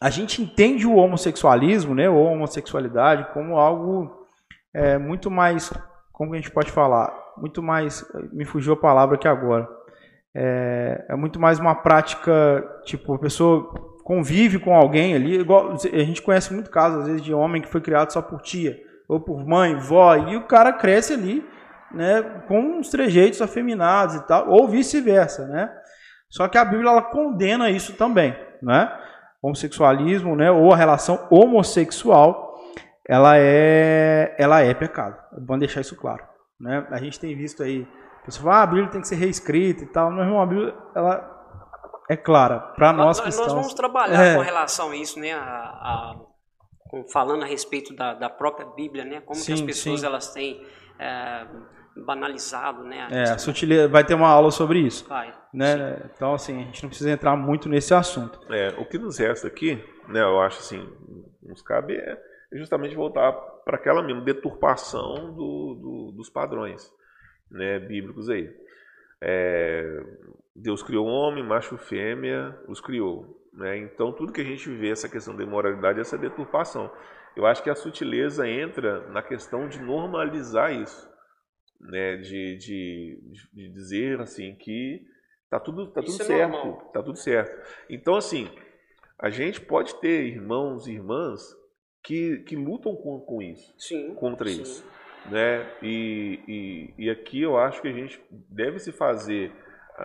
[0.00, 4.26] a gente entende o homossexualismo, né, ou homossexualidade, como algo
[4.72, 5.72] é, muito mais,
[6.12, 9.68] como a gente pode falar, muito mais, me fugiu a palavra aqui agora,
[10.34, 15.98] é, é muito mais uma prática, tipo, a pessoa convive com alguém ali, igual a
[15.98, 18.78] gente conhece muito casos, às vezes, de homem que foi criado só por tia,
[19.08, 21.44] ou por mãe, vó, e o cara cresce ali,
[21.92, 25.72] né, com uns trejeitos afeminados e tal, ou vice-versa, né?
[26.30, 28.92] Só que a Bíblia ela condena isso também, né?
[29.42, 32.54] Homossexualismo, né, ou a relação homossexual,
[33.08, 35.16] ela é, ela é pecado.
[35.36, 36.22] É bom deixar isso claro,
[36.60, 36.86] né?
[36.90, 37.86] A gente tem visto aí,
[38.22, 40.10] a pessoa fala, ah, a Bíblia tem que ser reescrita e tal.
[40.10, 41.34] Meu irmão, a Bíblia, ela
[42.10, 43.46] é clara para nós nós, cristãos.
[43.46, 44.34] nós vamos trabalhar É.
[44.36, 45.32] com relação a isso, né?
[45.32, 46.14] A, a-
[47.12, 49.20] falando a respeito da, da própria Bíblia, né?
[49.20, 50.06] Como que as Sim, pessoas sim.
[50.06, 50.60] elas têm
[50.98, 51.46] é,
[52.04, 53.08] banalizado, né?
[53.10, 55.32] É, sutileza, vai ter uma aula sobre isso, Vai.
[55.52, 56.10] né?
[56.14, 58.40] Então, assim, a gente não precisa entrar muito nesse assunto.
[58.52, 60.86] É, o que nos resta aqui, né, eu acho assim,
[61.42, 62.18] nos cabe é
[62.52, 63.32] justamente voltar
[63.64, 66.90] para aquela mesma deturpação do, do- dos padrões
[67.50, 68.48] né, bíblicos aí.
[69.20, 70.02] É,
[70.54, 73.36] Deus criou o homem, macho e fêmea, os criou.
[73.52, 73.78] Né?
[73.78, 76.90] Então, tudo que a gente vê, essa questão da imoralidade, essa deturpação.
[77.36, 81.08] Eu acho que a sutileza entra na questão de normalizar isso.
[81.80, 82.16] Né?
[82.16, 83.20] De, de,
[83.52, 85.02] de dizer assim que
[85.50, 86.50] tá tudo, tá tudo Isso é certo.
[86.52, 86.90] normal.
[86.92, 87.56] Tá tudo certo.
[87.88, 88.48] Então, assim,
[89.18, 91.42] a gente pode ter irmãos e irmãs
[92.02, 94.14] que, que lutam com, com isso Sim.
[94.14, 94.62] contra sim.
[94.62, 94.84] isso,
[95.26, 95.70] né?
[95.82, 99.52] E, e, e aqui eu acho que a gente deve se fazer,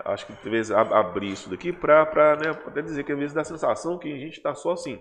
[0.06, 3.42] acho que talvez ab- abrir isso daqui para né, até dizer que às vezes dá
[3.42, 5.00] a sensação que a gente está só assim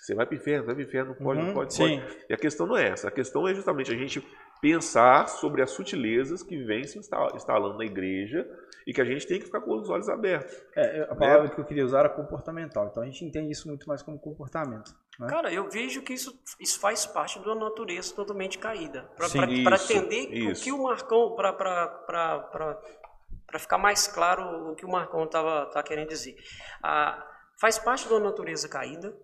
[0.00, 2.00] Você vai para o inferno, vai para o inferno, não pode, Uhum, não pode, sim.
[2.00, 2.18] pode.
[2.28, 3.08] E a questão não é essa.
[3.08, 4.20] A questão é justamente a gente
[4.64, 8.48] pensar sobre as sutilezas que vêm se insta- instalando na igreja
[8.86, 10.54] e que a gente tem que ficar com os olhos abertos.
[10.74, 12.86] É, a palavra que eu queria usar era comportamental.
[12.90, 14.90] Então a gente entende isso muito mais como comportamento.
[15.20, 15.26] né?
[15.28, 19.02] Cara, eu vejo que isso, isso faz parte da natureza totalmente caída.
[19.16, 19.26] Para
[19.76, 20.64] isso, entender o isso.
[20.64, 22.78] que o Marcão, para
[23.58, 26.36] ficar mais claro o que o Marcão estava tá querendo dizer.
[26.82, 27.22] Ah,
[27.60, 29.14] faz parte da natureza caída.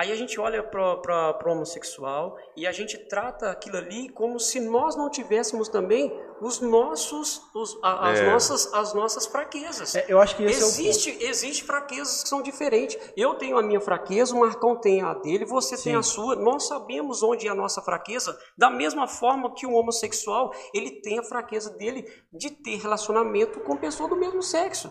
[0.00, 4.58] Aí a gente olha para o homossexual e a gente trata aquilo ali como se
[4.58, 8.30] nós não tivéssemos também os nossos, os- a- as, É.
[8.30, 9.94] nossas, as nossas fraquezas.
[9.94, 10.80] É, eu acho que esse é o ponto.
[10.80, 12.96] Existe, existe fraquezas que são diferentes.
[13.14, 15.96] Eu tenho a minha fraqueza, o Marcão tem a dele, você tem Sim.
[15.96, 16.34] a sua.
[16.34, 21.18] Nós sabemos onde é a nossa fraqueza, da mesma forma que o homossexual, ele tem
[21.18, 24.90] a fraqueza dele de ter relacionamento com pessoa do mesmo sexo.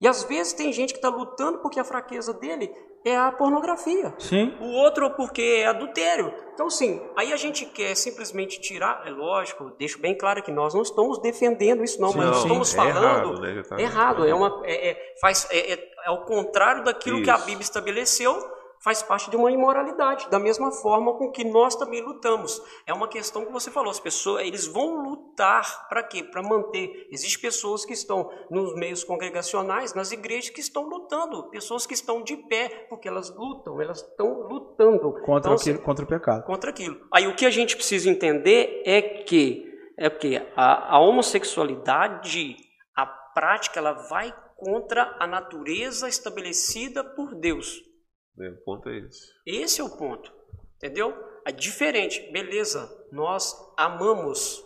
[0.00, 2.72] E às vezes tem gente que está lutando porque a fraqueza dele
[3.04, 4.14] é a pornografia.
[4.18, 4.54] Sim.
[4.60, 6.32] O outro porque é adultério.
[6.52, 10.74] Então, sim, aí a gente quer simplesmente tirar, é lógico, deixo bem claro que nós
[10.74, 14.26] não estamos defendendo isso, não, Sim, mas nós estamos É falando errado, né, é errado,
[14.26, 17.46] é, uma, é, é- faz, é, é, é o contrário daquilo que a Isso.
[17.46, 18.36] Bíblia estabeleceu,
[18.82, 22.60] faz parte de uma imoralidade, da mesma forma com que nós também lutamos.
[22.86, 26.24] É uma questão que você falou, as pessoas, eles vão lutar para quê?
[26.24, 27.06] Para manter.
[27.10, 32.22] Existem pessoas que estão nos meios congregacionais, nas igrejas que estão lutando, pessoas que estão
[32.22, 36.44] de pé, porque elas lutam, elas estão lutando Contra, Então, aquilo, contra o pecado.
[36.44, 37.00] contra aquilo.
[37.12, 39.68] Aí o que a gente precisa entender é que
[39.98, 42.56] é que a, a homossexualidade,
[42.96, 47.89] a prática, ela vai contra a natureza estabelecida por Deus.
[48.36, 48.48] Né?
[48.50, 49.32] O ponto é esse.
[49.46, 50.32] Esse é o ponto,
[50.76, 51.14] entendeu?
[51.46, 52.88] É diferente, beleza?
[53.12, 54.64] Nós amamos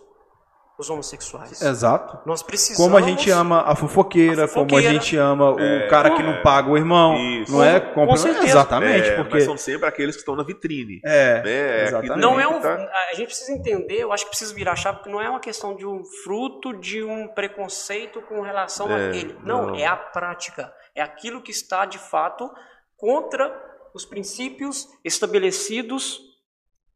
[0.77, 1.61] os homossexuais.
[1.61, 2.19] Exato.
[2.27, 2.83] Nós precisamos.
[2.91, 4.91] Como a gente ama a fofoqueira, A como a fofoqueira.
[4.93, 7.49] gente ama o É, cara que não paga o irmão, Isso.
[7.53, 7.79] não é?
[7.79, 8.45] Com certeza.
[8.45, 10.99] Exatamente, É, porque Mas são sempre aqueles que estão na vitrine.
[11.05, 11.83] é, né?
[11.85, 12.19] exatamente.
[12.19, 12.75] Não é um, Tá.
[13.09, 15.39] a gente precisa entender, eu acho que precisa virar a chave, porque não é uma
[15.39, 19.33] questão de um fruto de um preconceito com relação É, àquele.
[19.45, 19.75] Não, não.
[19.75, 20.73] é a prática.
[20.93, 22.51] É aquilo que está de fato
[22.97, 23.53] contra
[23.93, 26.19] os princípios estabelecidos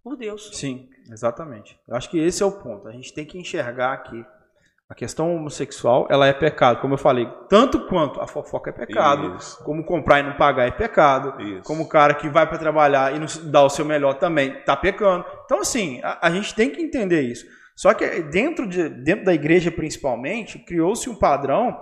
[0.04, 0.52] por Deus.
[0.54, 1.80] Sim, exatamente.
[1.88, 2.88] Eu acho que esse é o ponto.
[2.88, 4.26] A gente tem que enxergar que
[4.90, 9.36] a questão homossexual, ela é pecado, como eu falei, tanto quanto a fofoca é pecado,
[9.36, 9.64] Isso.
[9.64, 11.64] como comprar e não pagar é pecado, Isso.
[11.64, 14.76] como o cara que vai para trabalhar e não dá o seu melhor também tá
[14.76, 15.24] pecando.
[15.46, 17.46] Então assim, a, a gente tem que entender isso.
[17.76, 21.80] Só que dentro, de, dentro da igreja principalmente, criou-se um padrão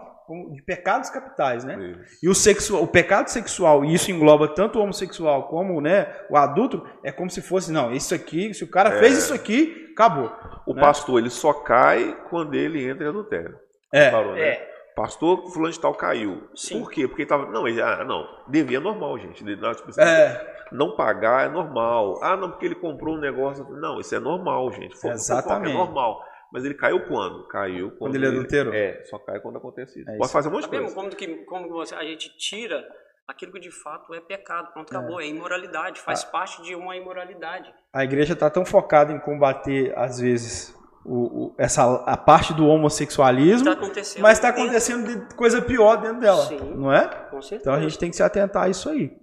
[0.54, 1.78] de pecados capitais, né?
[2.04, 2.20] Isso.
[2.24, 6.36] E o, sexual, o pecado sexual, e isso engloba tanto o homossexual como né, o
[6.38, 9.00] adulto, é como se fosse, não, isso aqui, se o cara É.
[9.00, 10.32] fez isso aqui, acabou.
[10.66, 10.82] O né?
[10.82, 13.58] pastor, ele só cai quando ele entra em adultério.
[13.94, 14.42] É, Parou, né?
[14.42, 14.68] É,
[14.98, 16.50] Pastor fulano de tal caiu.
[16.56, 16.80] Sim.
[16.82, 17.08] Por quê?
[17.08, 17.46] Porque ele tava.
[17.52, 18.28] Não, ele, ah, não.
[18.48, 19.46] Devia é normal, gente.
[19.46, 22.20] Tipo assim, é, não pagar é normal.
[22.20, 23.64] Ah, não, porque ele comprou um negócio.
[23.80, 24.98] Não, isso é normal, gente.
[24.98, 25.72] Fo- Exatamente.
[25.72, 26.26] fofoca É normal.
[26.52, 27.48] Mas ele caiu quando?
[27.48, 28.74] Caiu quando, Quando ele adulterou.
[28.74, 30.10] É, só cai quando acontece isso.
[30.10, 30.34] É Pode isso.
[30.34, 30.96] fazer um monte tá de coisa.
[30.96, 32.84] como, que, como você, a gente tira
[33.28, 34.72] aquilo que de fato é pecado?
[34.72, 35.20] Pronto, acabou.
[35.20, 36.06] É, imoralidade, Ah.
[36.06, 37.74] faz parte de uma imoralidade.
[37.94, 40.74] a igreja está tão focada em combater, às vezes,
[41.04, 44.22] o, o- essa, a parte do homossexualismo, Está acontecendo.
[44.22, 46.60] mas está acontecendo de- coisa pior dentro dela, Sim.
[46.76, 47.08] não é?
[47.30, 47.62] Com certeza.
[47.62, 49.18] Então a gente tem que se atentar a isso aí.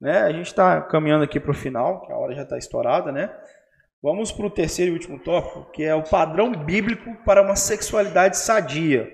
[0.00, 0.22] Né?
[0.22, 3.34] A gente está caminhando aqui para o final, que a hora já está estourada, né?
[4.02, 8.38] Vamos para o terceiro e último tópico, que é o padrão bíblico para uma sexualidade
[8.38, 9.10] sadia.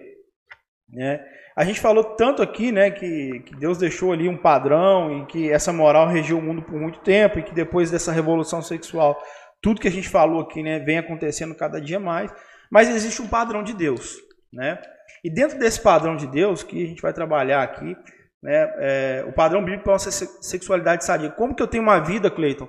[0.91, 1.25] Né?
[1.57, 5.51] A gente falou tanto aqui, né, que, que Deus deixou ali um padrão e que
[5.51, 9.17] essa moral regiu o mundo por muito tempo e que depois dessa revolução sexual,
[9.63, 12.31] tudo que a gente falou aqui, né, vem acontecendo cada dia mais.
[12.71, 14.17] Mas existe um padrão de Deus,
[14.53, 14.81] né?
[15.23, 17.97] E dentro desse padrão de Deus que a gente vai trabalhar aqui,
[18.43, 21.31] né, é, o padrão bíblico para uma se- sexualidade sadia.
[21.31, 22.69] Como que eu tenho uma vida, Cleiton,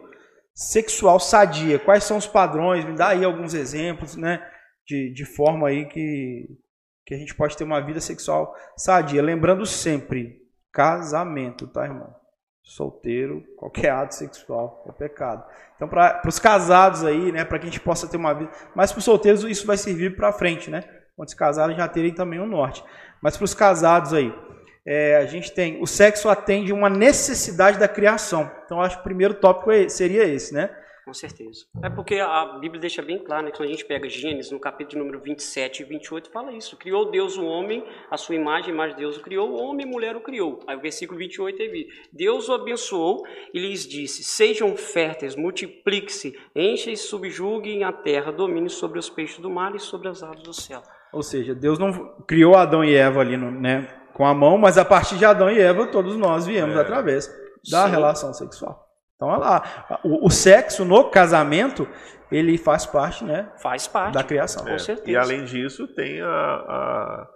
[0.56, 1.78] sexual sadia?
[1.78, 2.86] Quais são os padrões?
[2.86, 4.42] Me dá aí alguns exemplos, né,
[4.88, 6.48] de, de forma aí que,
[7.06, 9.22] que a gente pode ter uma vida sexual sadia.
[9.22, 10.42] Lembrando sempre,
[10.72, 12.16] casamento, tá, irmão?
[12.64, 15.46] Solteiro, qualquer ato sexual é pecado.
[15.76, 18.50] Então, para os casados aí, né, para que a gente possa ter uma vida.
[18.74, 20.84] Mas para os solteiros isso vai servir para frente, né?
[21.16, 22.84] Quando se casarem já terem também o norte.
[23.22, 24.34] Mas para os casados aí,
[24.86, 25.82] é, a gente tem.
[25.82, 28.50] O sexo atende uma necessidade da criação.
[28.66, 30.70] Então, acho que o primeiro tópico é- seria esse, né?
[31.04, 31.66] Com certeza.
[31.84, 34.60] É porque a Bíblia deixa bem claro, né, que quando a gente pega Gênesis, no
[34.60, 36.76] capítulo número 27 e 28, fala isso.
[36.78, 39.86] Criou Deus o homem, a sua imagem, a imagem de Deus o criou, o homem
[39.86, 40.62] e mulher o criou.
[40.66, 41.68] Aí o versículo 28 é.
[42.12, 43.22] Deus o abençoou
[43.54, 49.38] e lhes disse, sejam férteis, multiplique-se, enchem e subjuguem a terra, domine sobre os peixes
[49.38, 50.82] do mar e sobre as aves do céu.
[51.14, 54.78] Ou seja, Deus não criou Adão e Eva ali no- né, com a mão, mas
[54.78, 56.80] a partir de Adão e Eva, todos nós viemos É.
[56.80, 57.28] através
[57.70, 57.92] da Sim.
[57.92, 58.82] relação sexual.
[59.16, 61.86] Então, olha lá, o, o sexo no casamento,
[62.32, 64.14] ele faz parte, né, Faz parte.
[64.14, 64.66] da criação.
[64.68, 65.12] É, Com certeza.
[65.12, 67.28] E além disso, tem a, a,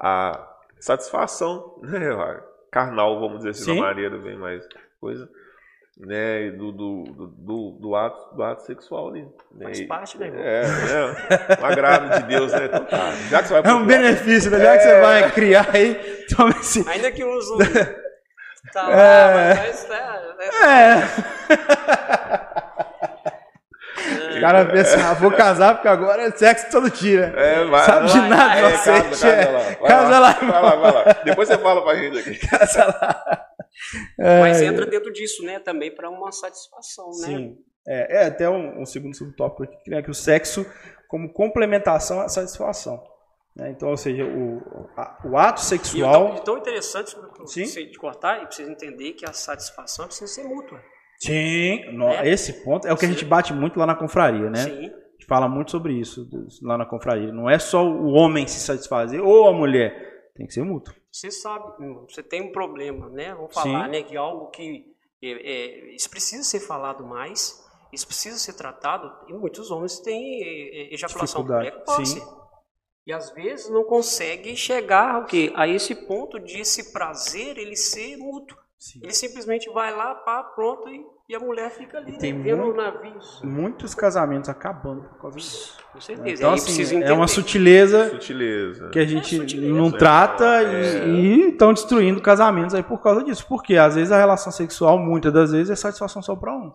[0.00, 0.48] a
[0.80, 3.78] satisfação né, a carnal, vamos dizer assim, Sim.
[3.78, 4.62] uma maneira bem mais
[5.00, 5.26] coisa,
[5.98, 9.22] né, do, do, do, do, ato, do ato sexual ali.
[9.54, 9.64] Né?
[9.66, 10.42] Faz parte, né, irmão?
[10.42, 12.64] É, é, um agrado de Deus, né?
[12.66, 14.58] Então, tá, já que você vai É um procurar- benefício, né?
[14.60, 16.88] Já que você vai criar aí, toma esse...
[16.88, 17.46] Ainda que os.
[18.72, 19.54] tá lá, É.
[19.54, 19.90] mas.
[19.90, 21.02] É, É.
[24.36, 27.32] O cara pensa, ah, vou casar porque agora é sexo todo dia.
[27.36, 28.90] É, vai, Sabe de vai, nada, é, você.
[28.90, 29.58] casa, casa lá.
[29.60, 31.16] Vai Casa lá, Vai lá, vai lá.
[31.24, 32.48] Depois você fala pra gente aqui.
[32.48, 33.46] Casa lá.
[34.18, 35.58] Mas É, entra dentro disso, né?
[35.58, 37.26] Também para uma satisfação, né?
[37.26, 37.58] Sim.
[37.86, 40.64] É, é até um, um segundo subtópico aqui, né, que o sexo
[41.08, 43.02] como complementação à satisfação.
[43.56, 43.70] né?
[43.70, 46.36] Então, ou seja, o, a- o ato E sexual.
[46.36, 47.14] tão, tão interessante
[47.46, 47.64] Sim.
[47.66, 50.80] você de cortar e precisa entender que a satisfação precisa ser mútua.
[51.18, 52.28] Sim, no- É.
[52.28, 54.58] esse ponto é o que a gente bate muito lá na confraria, né?
[54.64, 54.86] Sim.
[54.86, 56.28] A gente fala muito sobre isso
[56.62, 57.32] lá na confraria.
[57.32, 60.30] Não é só o homem se satisfazer ou a mulher.
[60.34, 60.94] Tem que ser mútuo.
[61.12, 63.34] Você sabe, irmão, você tem um problema, né?
[63.34, 63.90] Vamos falar, Sim.
[63.90, 64.02] né?
[64.02, 69.12] Que algo que é, é, isso precisa ser falado mais, isso precisa ser tratado.
[69.28, 72.22] E muitos homens têm é, é, ejaculação precoce.
[73.06, 75.52] E às vezes não consegue chegar ao quê?
[75.54, 78.56] a esse ponto de esse prazer ele ser mútuo.
[78.78, 79.00] Sim.
[79.02, 82.62] Ele simplesmente vai lá, pá, pronto, e, e a mulher fica ali, tem né, vendo
[82.64, 83.40] muito- navios.
[83.42, 85.76] Muitos casamentos acabando por causa disso.
[85.92, 86.42] Com certeza.
[86.42, 88.88] Então, assim, precisa é uma sutileza Sutileza.
[88.90, 91.08] que a gente sutileza, não trata É.
[91.08, 93.46] e estão destruindo casamentos aí por causa disso.
[93.48, 96.72] Porque às vezes a relação sexual, muitas das vezes, é satisfação só para um.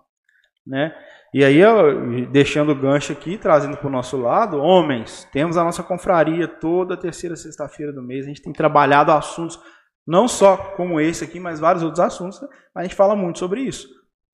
[0.65, 0.93] Né?
[1.33, 5.63] E aí, eu, deixando o gancho aqui, trazendo para o nosso lado, homens, temos a
[5.63, 8.25] nossa confraria toda terceira sexta-feira do mês.
[8.25, 9.59] A gente tem trabalhado assuntos,
[10.07, 12.41] não só como esse aqui, mas vários outros assuntos.
[12.41, 12.47] né?
[12.75, 13.87] A gente fala muito sobre isso.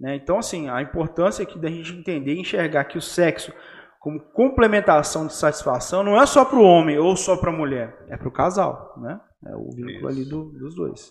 [0.03, 0.15] Né?
[0.17, 3.53] Então, assim, a importância aqui da gente entender e enxergar que o sexo
[4.01, 8.05] como complementação de satisfação não é só para o homem ou só para a mulher,
[8.09, 9.17] é para o casal, né?
[9.47, 10.07] É o vínculo Isso.
[10.09, 11.09] ali do- dos dois.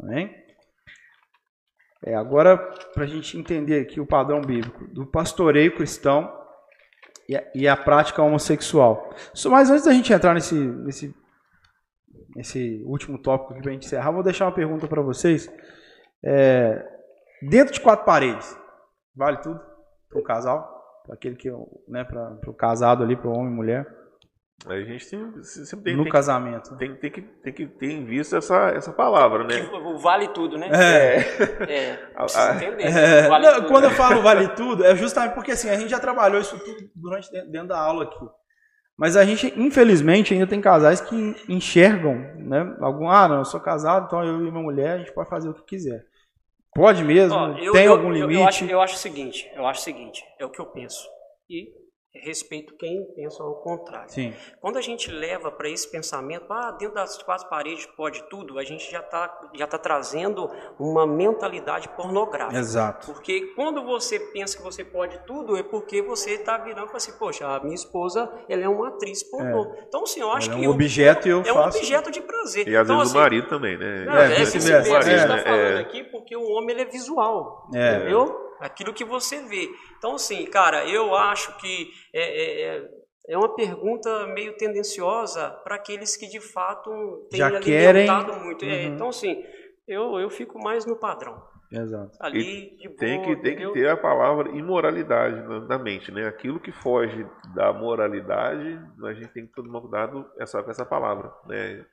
[0.00, 0.28] Amém?
[2.04, 2.56] É, agora,
[2.92, 6.28] para a gente entender aqui o padrão bíblico do pastoreio cristão
[7.28, 9.08] e a, e a prática homossexual.
[9.32, 11.14] Só- Mas antes da gente entrar nesse, nesse,
[12.34, 15.48] nesse último tópico para a gente encerrar, vou deixar uma pergunta para vocês.
[16.24, 16.93] É,
[17.48, 18.56] dentro de quatro paredes,
[19.16, 19.60] vale tudo
[20.08, 20.72] para o casal?
[21.04, 21.50] Para aquele que,
[21.88, 23.86] né, para o casado ali, para o homem e mulher,
[24.66, 26.74] A gente tem, sempre tem, no tem, casamento.
[26.78, 29.60] tem, tem que, tem que ter em vista essa, essa palavra, né?
[29.66, 30.70] Que o vale tudo, né?
[30.72, 31.18] É.
[31.70, 32.84] É, a- entender.
[32.84, 33.68] É, vale não, tudo.
[33.68, 36.88] quando eu falo vale tudo, é justamente porque assim, a gente já trabalhou isso tudo
[36.94, 38.26] durante dentro dentro da aula aqui.
[38.96, 42.76] Mas a gente, infelizmente, ainda tem casais que enxergam, né?
[42.80, 45.48] Algum, ah, não, eu sou casado, então eu e minha mulher, a gente pode fazer
[45.48, 46.06] o que quiser.
[46.74, 48.40] Pode mesmo, Ó, eu- tem eu- algum eu- limite.
[48.40, 51.06] Eu acho, eu acho o seguinte, eu acho o seguinte, é o que eu penso.
[51.48, 51.68] E
[52.14, 54.08] respeito quem pensa ao contrário.
[54.10, 58.58] Sim, Quando a gente leva para esse pensamento, ah, dentro das quatro paredes pode tudo,
[58.58, 60.48] a gente já está já tá trazendo
[60.78, 62.58] uma mentalidade pornográfica.
[62.58, 63.06] exato.
[63.12, 66.96] Porque quando você pensa que você pode tudo, é porque você está virando e fala
[66.96, 69.74] assim, poxa, a minha esposa ela é uma atriz pornô.
[69.86, 72.10] Então, assim, eu acho é que um eu- objeto e eu é um faço- objeto
[72.10, 72.68] de prazer.
[72.68, 74.04] E às então, vezes assim, o marido também, né?
[74.04, 74.78] não, É, é, vice-versa.
[74.82, 74.98] vice-versa.
[74.98, 75.80] A gente É, está falando é.
[75.80, 77.68] aqui porque o homem ele é visual.
[77.74, 77.96] É.
[77.96, 78.43] Entendeu?
[78.60, 79.68] Aquilo que você vê.
[79.98, 82.88] Então, assim, cara, eu acho que é, é,
[83.30, 88.08] é uma pergunta meio tendenciosa para aqueles que de fato têm Já querem-
[88.42, 88.64] muito.
[88.64, 88.94] É, Uhum.
[88.94, 89.42] então, assim,
[89.88, 91.42] eu, eu fico mais no padrão.
[91.72, 92.16] Exato.
[92.20, 96.26] Ali, de boa, Tem que, tem que ter a palavra imoralidade na, na mente, né?
[96.28, 101.32] Aquilo que foge da moralidade, a gente tem que tomar cuidado essa, com essa palavra,
[101.46, 101.84] né?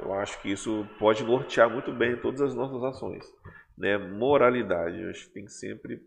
[0.00, 3.24] Eu acho que isso pode nortear muito bem todas as nossas ações,
[3.76, 3.98] né?
[3.98, 6.02] Moralidade, acho que tem que sempre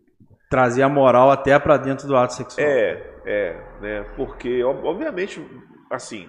[0.50, 2.70] Trazer a moral até para dentro do ato sexual.
[2.72, 4.02] é, é, né?
[4.16, 5.40] Porque, ob- obviamente,
[5.90, 6.28] assim,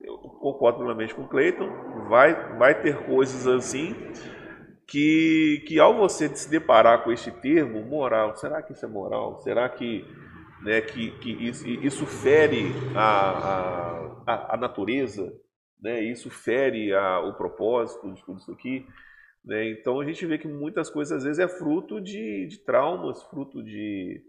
[0.00, 1.68] eu concordo plenamente com o Cleiton,
[2.08, 3.94] vai, vai ter coisas assim
[4.86, 9.38] que, que ao você se deparar com este termo, moral, será que isso é moral?
[9.38, 10.04] Será que,
[10.62, 11.66] né, que, que isso,
[12.06, 13.02] fere a,
[14.26, 15.32] a, a- a natureza?
[15.80, 16.02] Né?
[16.02, 18.86] Isso fere a, o propósito de tudo isso aqui?
[19.44, 19.70] Né?
[19.70, 23.62] Então a gente vê que muitas coisas às vezes é fruto de, de traumas, fruto
[23.62, 24.20] de,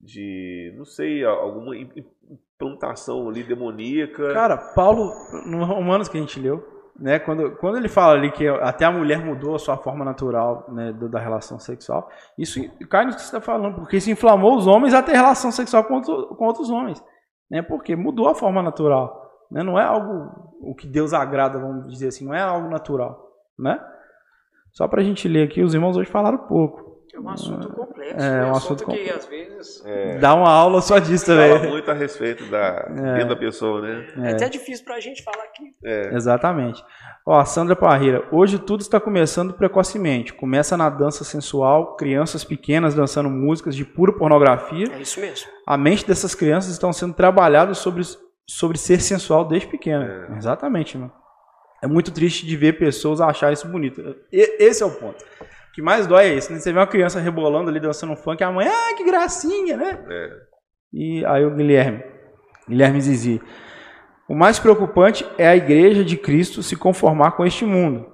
[0.00, 1.90] de, não sei, alguma im-
[2.30, 4.32] implantação ali demoníaca.
[4.32, 5.12] Cara, Paulo,
[5.46, 6.62] no Romanos que a gente leu,
[6.98, 10.66] né, quando, quando ele fala ali que até a mulher mudou a sua forma natural
[10.68, 12.08] né, da relação sexual,
[12.38, 15.50] isso cai no que você está falando, porque isso inflamou os homens a ter relação
[15.50, 17.02] sexual com, outro- com outros homens.
[17.50, 19.20] Né, porque mudou a forma natural.
[19.50, 23.28] Né, não é algo o que Deus agrada, vamos dizer assim, não é algo natural.
[23.58, 23.78] Né?
[24.72, 26.90] Só para a gente ler aqui, os irmãos hoje falaram pouco.
[27.14, 28.16] É um assunto complexo.
[28.24, 31.26] É, É um um assunto assunto que às vezes É, Dá uma aula só disso
[31.26, 31.70] fala também.
[31.70, 34.06] muito a respeito da dentro da pessoa, né?
[34.16, 35.74] é, até difícil pra gente falar aqui.
[35.84, 36.82] É, Exatamente.
[37.26, 40.32] Ó, Sandra Parreira, hoje tudo está começando precocemente.
[40.32, 44.86] Começa na dança sensual, crianças pequenas dançando músicas de pura pornografia.
[44.92, 45.48] É isso mesmo.
[45.66, 48.02] A mente dessas crianças estão sendo trabalhadas sobre,
[48.48, 50.28] sobre ser sensual desde pequena.
[50.36, 51.12] Exatamente, mano.
[51.82, 54.00] É muito triste de ver pessoas acharem isso bonito.
[54.32, 55.22] E- esse é o ponto.
[55.40, 56.58] O que mais dói é isso, né?
[56.58, 59.98] Você vê uma criança rebolando ali, dançando um funk, a mãe, ah, que gracinha, né?
[60.08, 60.30] é.
[60.92, 62.04] E aí o Guilherme,
[62.68, 63.40] Guilherme Zizi.
[64.28, 68.06] O mais preocupante é a igreja de Cristo se conformar com este mundo.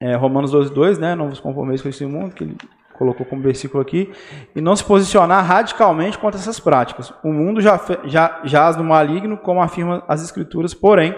[0.00, 1.14] É, Romanos 12, 2, né?
[1.14, 2.56] Não vos conformeis com este mundo, que ele
[2.96, 4.10] colocou como versículo aqui.
[4.54, 7.12] E não se posicionar radicalmente contra essas práticas.
[7.24, 11.14] O mundo já, já jaz no maligno, como afirma as escrituras, porém,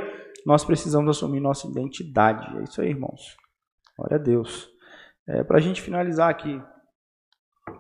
[0.47, 2.59] nós precisamos assumir nossa identidade.
[2.59, 3.37] É isso aí, irmãos.
[3.97, 4.69] Glória a Deus.
[5.29, 6.61] É, Para a gente finalizar aqui,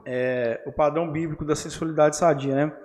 [0.06, 2.76] é, o padrão bíblico da sensualidade sadia, né?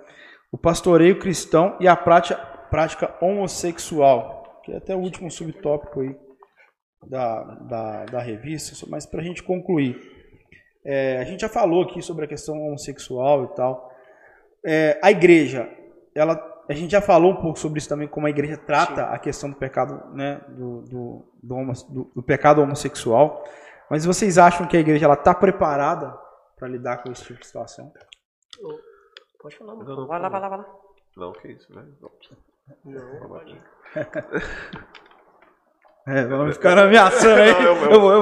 [0.50, 2.36] O pastoreio cristão e a prática,
[2.70, 6.16] prática homossexual, que é até o último subtópico aí
[7.06, 10.00] da, da, da revista, mas para a gente concluir.
[10.84, 13.92] É, a gente já falou aqui sobre a questão homossexual e tal.
[14.64, 15.68] É, a igreja,
[16.14, 16.36] ela,
[16.68, 19.48] a gente já falou um pouco sobre isso também, como a igreja trata a questão
[19.50, 23.42] do pecado, né, do, do, do, homo- do- do pecado homossexual.
[23.90, 26.14] Mas vocês acham que a igreja ela está preparada
[26.58, 27.90] para lidar com esse tipo de situação?
[29.40, 30.66] Pode falar, Não, não, Vai lá, vai lá, vai lá.
[31.16, 31.84] Não, que isso, né?
[32.00, 32.10] Não.
[32.84, 33.42] Não.
[36.06, 37.52] É, vamos ficar ameaçando aí.
[37.52, 38.20] Não, eu, eu, Eu vou, eu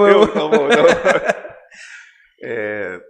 [0.50, 0.86] vou, eu.
[2.42, 3.00] É,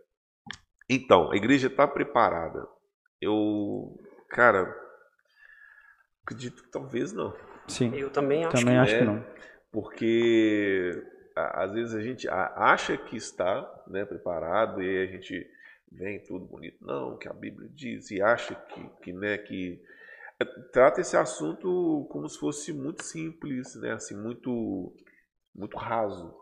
[0.89, 2.67] então, a igreja está preparada.
[3.21, 3.99] Eu,
[4.31, 4.73] cara,
[6.27, 7.35] acredito que talvez não.
[7.69, 8.99] Sim, Eu também acho também que acho é.
[8.99, 9.25] que não.
[9.73, 11.03] Porque
[11.35, 15.49] a- às vezes a gente a- acha que está né, preparado e a gente
[15.91, 19.81] vem tudo bonito, não, que a Bíblia diz, e acha que, que, né, que
[20.41, 24.93] é, trata esse assunto como se fosse muito simples, né, assim, muito,
[25.55, 26.35] muito raso.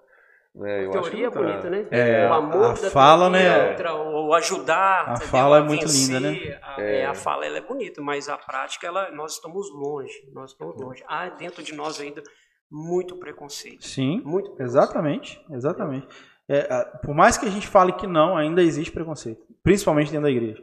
[0.55, 0.85] Né?
[0.85, 1.41] Eu acho que teoria é tá.
[1.41, 1.87] bonita, né?
[1.91, 3.71] É, o amor a da fala, teoria, né?
[3.71, 5.09] outra, o o ajudar.
[5.09, 5.29] A entendeu?
[5.29, 6.59] fala é A muito vencer, linda, né?
[6.63, 10.15] A, é, a fala ela é bonita, mas a prática, ela, nós estamos longe.
[10.33, 11.03] Nós estamos longe.
[11.09, 12.23] Há dentro de nós ainda
[12.71, 13.85] muito preconceito.
[13.85, 14.63] Sim, Muito preconceito.
[14.63, 16.07] exatamente, exatamente.
[16.49, 20.25] É, a- por mais que a gente fale que não, ainda existe preconceito, principalmente dentro
[20.25, 20.63] da igreja.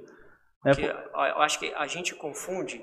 [0.66, 2.82] É, Porque eu acho que a gente confunde,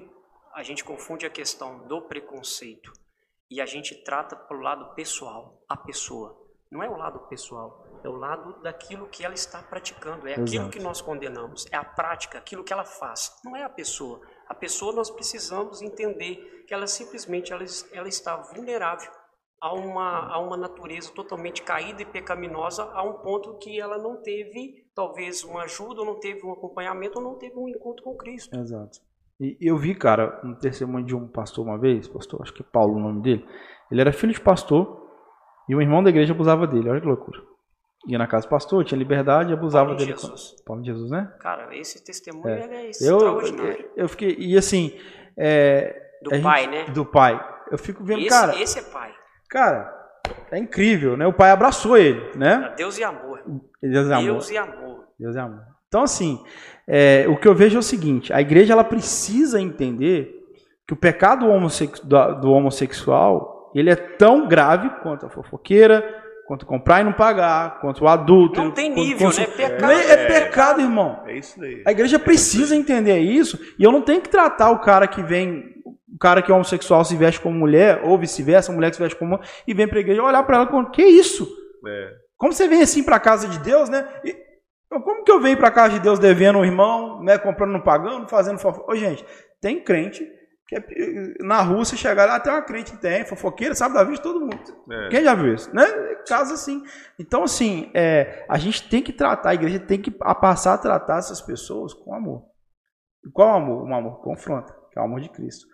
[0.54, 2.92] a gente confunde a questão do preconceito
[3.50, 6.36] e a gente trata pelo lado pessoal, a pessoa.
[6.70, 10.48] Não é o lado pessoal, é o lado daquilo que ela está praticando, é aquilo
[10.48, 10.70] Exato.
[10.70, 13.32] que nós condenamos, é a prática, aquilo que ela faz.
[13.44, 14.20] Não é a pessoa.
[14.46, 19.10] A pessoa nós precisamos entender que ela simplesmente ela, ela está vulnerável
[19.60, 24.22] a uma, a uma natureza totalmente caída e pecaminosa a um ponto que ela não
[24.22, 28.16] teve talvez uma ajuda, ou não teve um acompanhamento, ou não teve um encontro com
[28.16, 28.54] Cristo.
[28.56, 28.98] Exato.
[29.40, 32.66] E eu vi, cara, um testemunho de um pastor uma vez, pastor, acho que é
[32.70, 33.46] Paulo o nome dele.
[33.90, 35.07] Ele era filho de pastor
[35.68, 36.88] e um irmão da igreja abusava dele.
[36.88, 37.40] Olha que loucura.
[38.06, 40.16] Ia na casa do pastor, tinha liberdade e abusava Paulo de dele.
[40.18, 40.54] Jesus.
[40.64, 41.32] Paulo de Jesus, né?
[41.40, 42.60] Cara, esse testemunho É.
[42.60, 43.90] é Eu, extraordinário.
[43.96, 44.36] eu fiquei.
[44.38, 44.92] E assim.
[45.36, 46.84] é, Do gente- pai, né?
[46.86, 47.38] Do pai.
[47.70, 48.60] Eu fico vendo, Esse, cara.
[48.60, 49.12] esse é pai.
[49.50, 49.92] Cara,
[50.50, 51.26] é incrível, né?
[51.26, 52.72] O pai abraçou ele, né?
[52.76, 53.42] Deus e amor.
[53.82, 54.24] Deus é amor.
[54.24, 55.04] Deus e amor.
[55.18, 55.60] Deus é amor.
[55.88, 56.42] Então, assim,
[56.86, 60.34] é, o que eu vejo é o seguinte: a igreja ela precisa entender
[60.86, 61.46] que o pecado
[62.40, 66.02] do homossexual ele é tão grave quanto a fofoqueira,
[66.46, 68.62] quanto comprar e não pagar, quanto o adulto.
[68.62, 69.46] Não tem nível, né?
[69.46, 71.22] Pecado É, é pecado, irmão.
[71.26, 71.82] É isso daí.
[71.86, 75.74] A igreja precisa entender isso e eu não tenho que tratar o cara que vem,
[76.12, 79.02] o cara que é homossexual se veste como mulher, ou vice-versa, a mulher que se
[79.02, 81.46] veste como homem, e vem pra igreja olhar pra ela com que isso?
[81.86, 82.10] É.
[82.38, 84.08] Como você vem assim pra casa de Deus, né?
[84.24, 84.34] E,
[84.88, 88.26] como que eu venho pra casa de Deus devendo um irmão, né, comprando não pagando,
[88.26, 88.90] fazendo fofoca?
[88.90, 89.22] Ô, gente,
[89.60, 90.26] tem crente
[90.76, 94.16] é- na rua você chegar lá, tem uma crente que tem, fofoqueira, sabe da vida
[94.16, 94.60] de todo mundo.
[94.90, 95.08] É.
[95.08, 95.74] Quem já viu isso?
[95.74, 95.84] Né?
[96.26, 96.82] Caso assim.
[97.18, 101.18] Então, assim, é, a gente tem que tratar, a igreja tem que passar a tratar
[101.18, 102.44] essas pessoas com amor.
[103.24, 103.84] E qual amor?
[103.84, 105.66] Um amor que confronta, que é o amor de Cristo.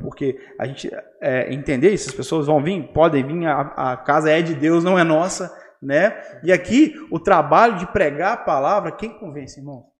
[0.00, 0.88] Porque a gente
[1.20, 4.84] é, entender isso, as pessoas vão vir, podem vir, a, a casa é de Deus,
[4.84, 6.22] não é nossa, né?
[6.44, 9.91] E aqui, o trabalho de pregar a palavra, quem convence, irmão?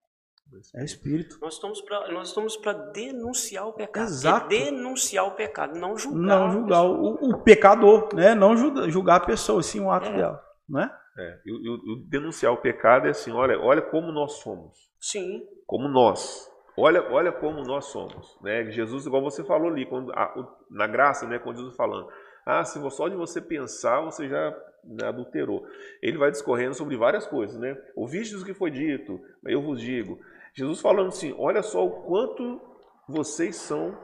[0.75, 1.37] É Espírito.
[1.41, 4.03] Nós estamos para nós estamos para denunciar o pecado.
[4.05, 4.45] Exato.
[4.45, 6.19] É denunciar o pecado, não julgar.
[6.39, 8.33] Não julgar o, o pecador, né?
[8.35, 10.17] Não julgar, julgar a pessoa, sim, o ato É.
[10.17, 10.95] dela, não é?
[11.17, 11.39] É.
[11.45, 14.77] E, o- e o- o denunciar o pecado é assim, olha, olha como nós somos.
[14.99, 15.43] Sim.
[15.67, 16.49] como nós.
[16.77, 18.69] Olha, olha como nós somos, né?
[18.71, 21.37] Jesus, igual você falou ali, quando, a- o- na graça, né?
[21.39, 22.07] Quando Jesus falando,
[22.45, 25.65] Ah, se só de você pensar, você já né, adulterou.
[26.01, 27.73] Ele vai discorrendo sobre várias coisas, né?
[27.95, 30.19] Ouviste o que foi dito, eu vos digo.
[30.55, 32.61] Jesus falando assim, olha só o quanto
[33.07, 33.97] vocês são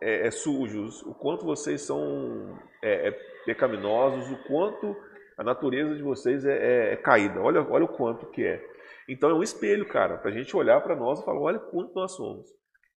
[0.00, 3.10] é, é, sujos, o quanto vocês são é, é
[3.44, 4.96] pecaminosos, o quanto
[5.36, 7.40] a natureza de vocês é, é, é, caída.
[7.40, 8.64] Olha, olha o quanto que é.
[9.08, 11.94] Então é um espelho, cara, para a gente olhar para nós e falar, olha quanto
[11.94, 12.48] nós somos.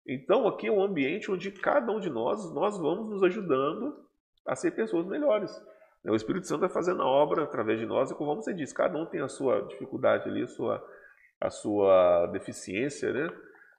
[0.08, 4.06] Então aqui é um ambiente onde cada um de nós, nós vamos nos ajudando
[4.46, 5.52] a ser pessoas melhores.
[6.08, 8.96] O Espírito Santo vai fazendo a obra através de nós, e como você disse, cada
[8.96, 10.86] um tem a sua dificuldade ali, a sua,
[11.40, 13.30] a sua deficiência né?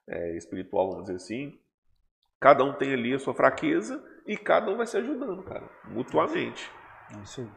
[0.07, 1.59] É, espiritual, vamos dizer assim.
[2.39, 6.71] Cada um tem ali a sua fraqueza e cada um vai se ajudando, cara, mutuamente.
[7.13, 7.47] É isso aí.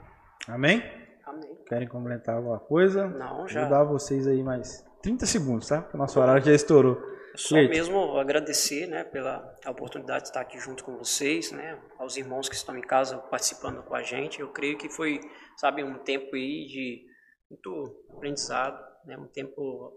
[0.54, 0.82] Amém?
[1.24, 1.56] Amém.
[1.66, 3.06] Querem complementar alguma coisa?
[3.06, 3.62] Não, já.
[3.62, 5.82] Vou dar vocês aí mais 30 segundos, tá?
[5.82, 7.10] Porque o nosso horário já estourou.
[7.36, 7.70] Só Leite.
[7.70, 12.56] mesmo agradecer, né, pela oportunidade de estar aqui junto com vocês, né, aos irmãos que
[12.56, 14.40] estão em casa participando com a gente.
[14.40, 15.20] Eu creio que foi,
[15.56, 17.06] sabe, um tempo aí de
[17.48, 19.92] muito aprendizado, né, um tempo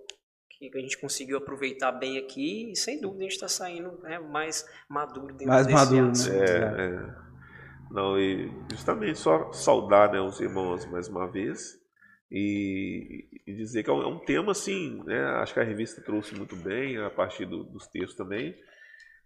[0.49, 4.19] que a gente conseguiu aproveitar bem aqui e sem dúvida a gente está saindo né,
[4.19, 6.39] mais maduro dentro mais desse maduro, né?
[6.39, 7.23] É, é.
[7.91, 11.79] Não, e justamente só saudar né, os irmãos mais uma vez
[12.31, 16.01] e, e dizer que é um, é um, tema assim, né, acho que a revista
[16.01, 18.55] trouxe muito bem a partir do, dos textos também.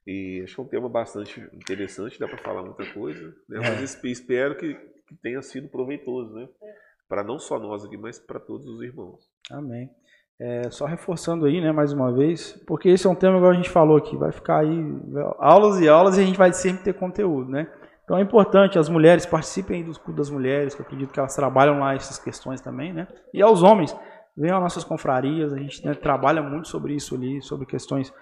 [0.06, 4.04] E acho que é um tema bastante interessante, dá para falar muita coisa, né, mas
[4.04, 4.08] é.
[4.10, 6.48] espero que, que, tenha sido proveitoso, né?
[7.08, 9.30] Para não só nós aqui, mas para todos os irmãos.
[9.52, 9.90] Amém.
[10.40, 13.56] É, só reforçando aí, né, mais uma vez, porque esse é um tema igual a
[13.56, 14.96] gente falou aqui, vai ficar aí
[15.40, 17.68] aulas e aulas e a gente vai sempre ter conteúdo, né?
[18.04, 21.36] Então é importante as mulheres participem do culto das mulheres, que eu acredito que elas
[21.36, 23.08] trabalham lá essas questões também, né?
[23.34, 23.98] E aos homens,
[24.38, 28.14] venham às nossas confrarias, a gente né, trabalha muito sobre isso ali, sobre questões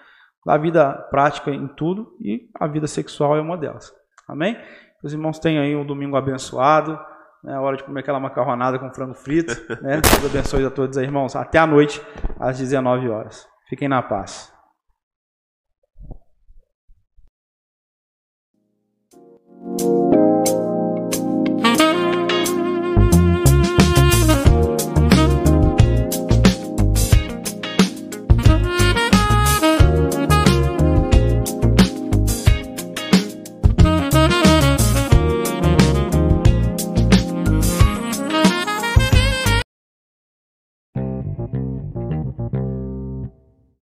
[0.44, 3.92] da vida prática em tudo e a vida sexual é uma delas.
[4.26, 4.56] Amém?
[5.04, 6.98] Os irmãos tenham aí um domingo abençoado,
[7.44, 9.54] é A hora de comer aquela macarronada com frango frito.
[9.82, 10.00] Né?
[10.00, 11.36] Deus abençoe a todos aí, irmãos.
[11.36, 12.00] Até a noite,
[12.38, 13.46] às 19 horas.
[13.68, 14.54] Fiquem na paz.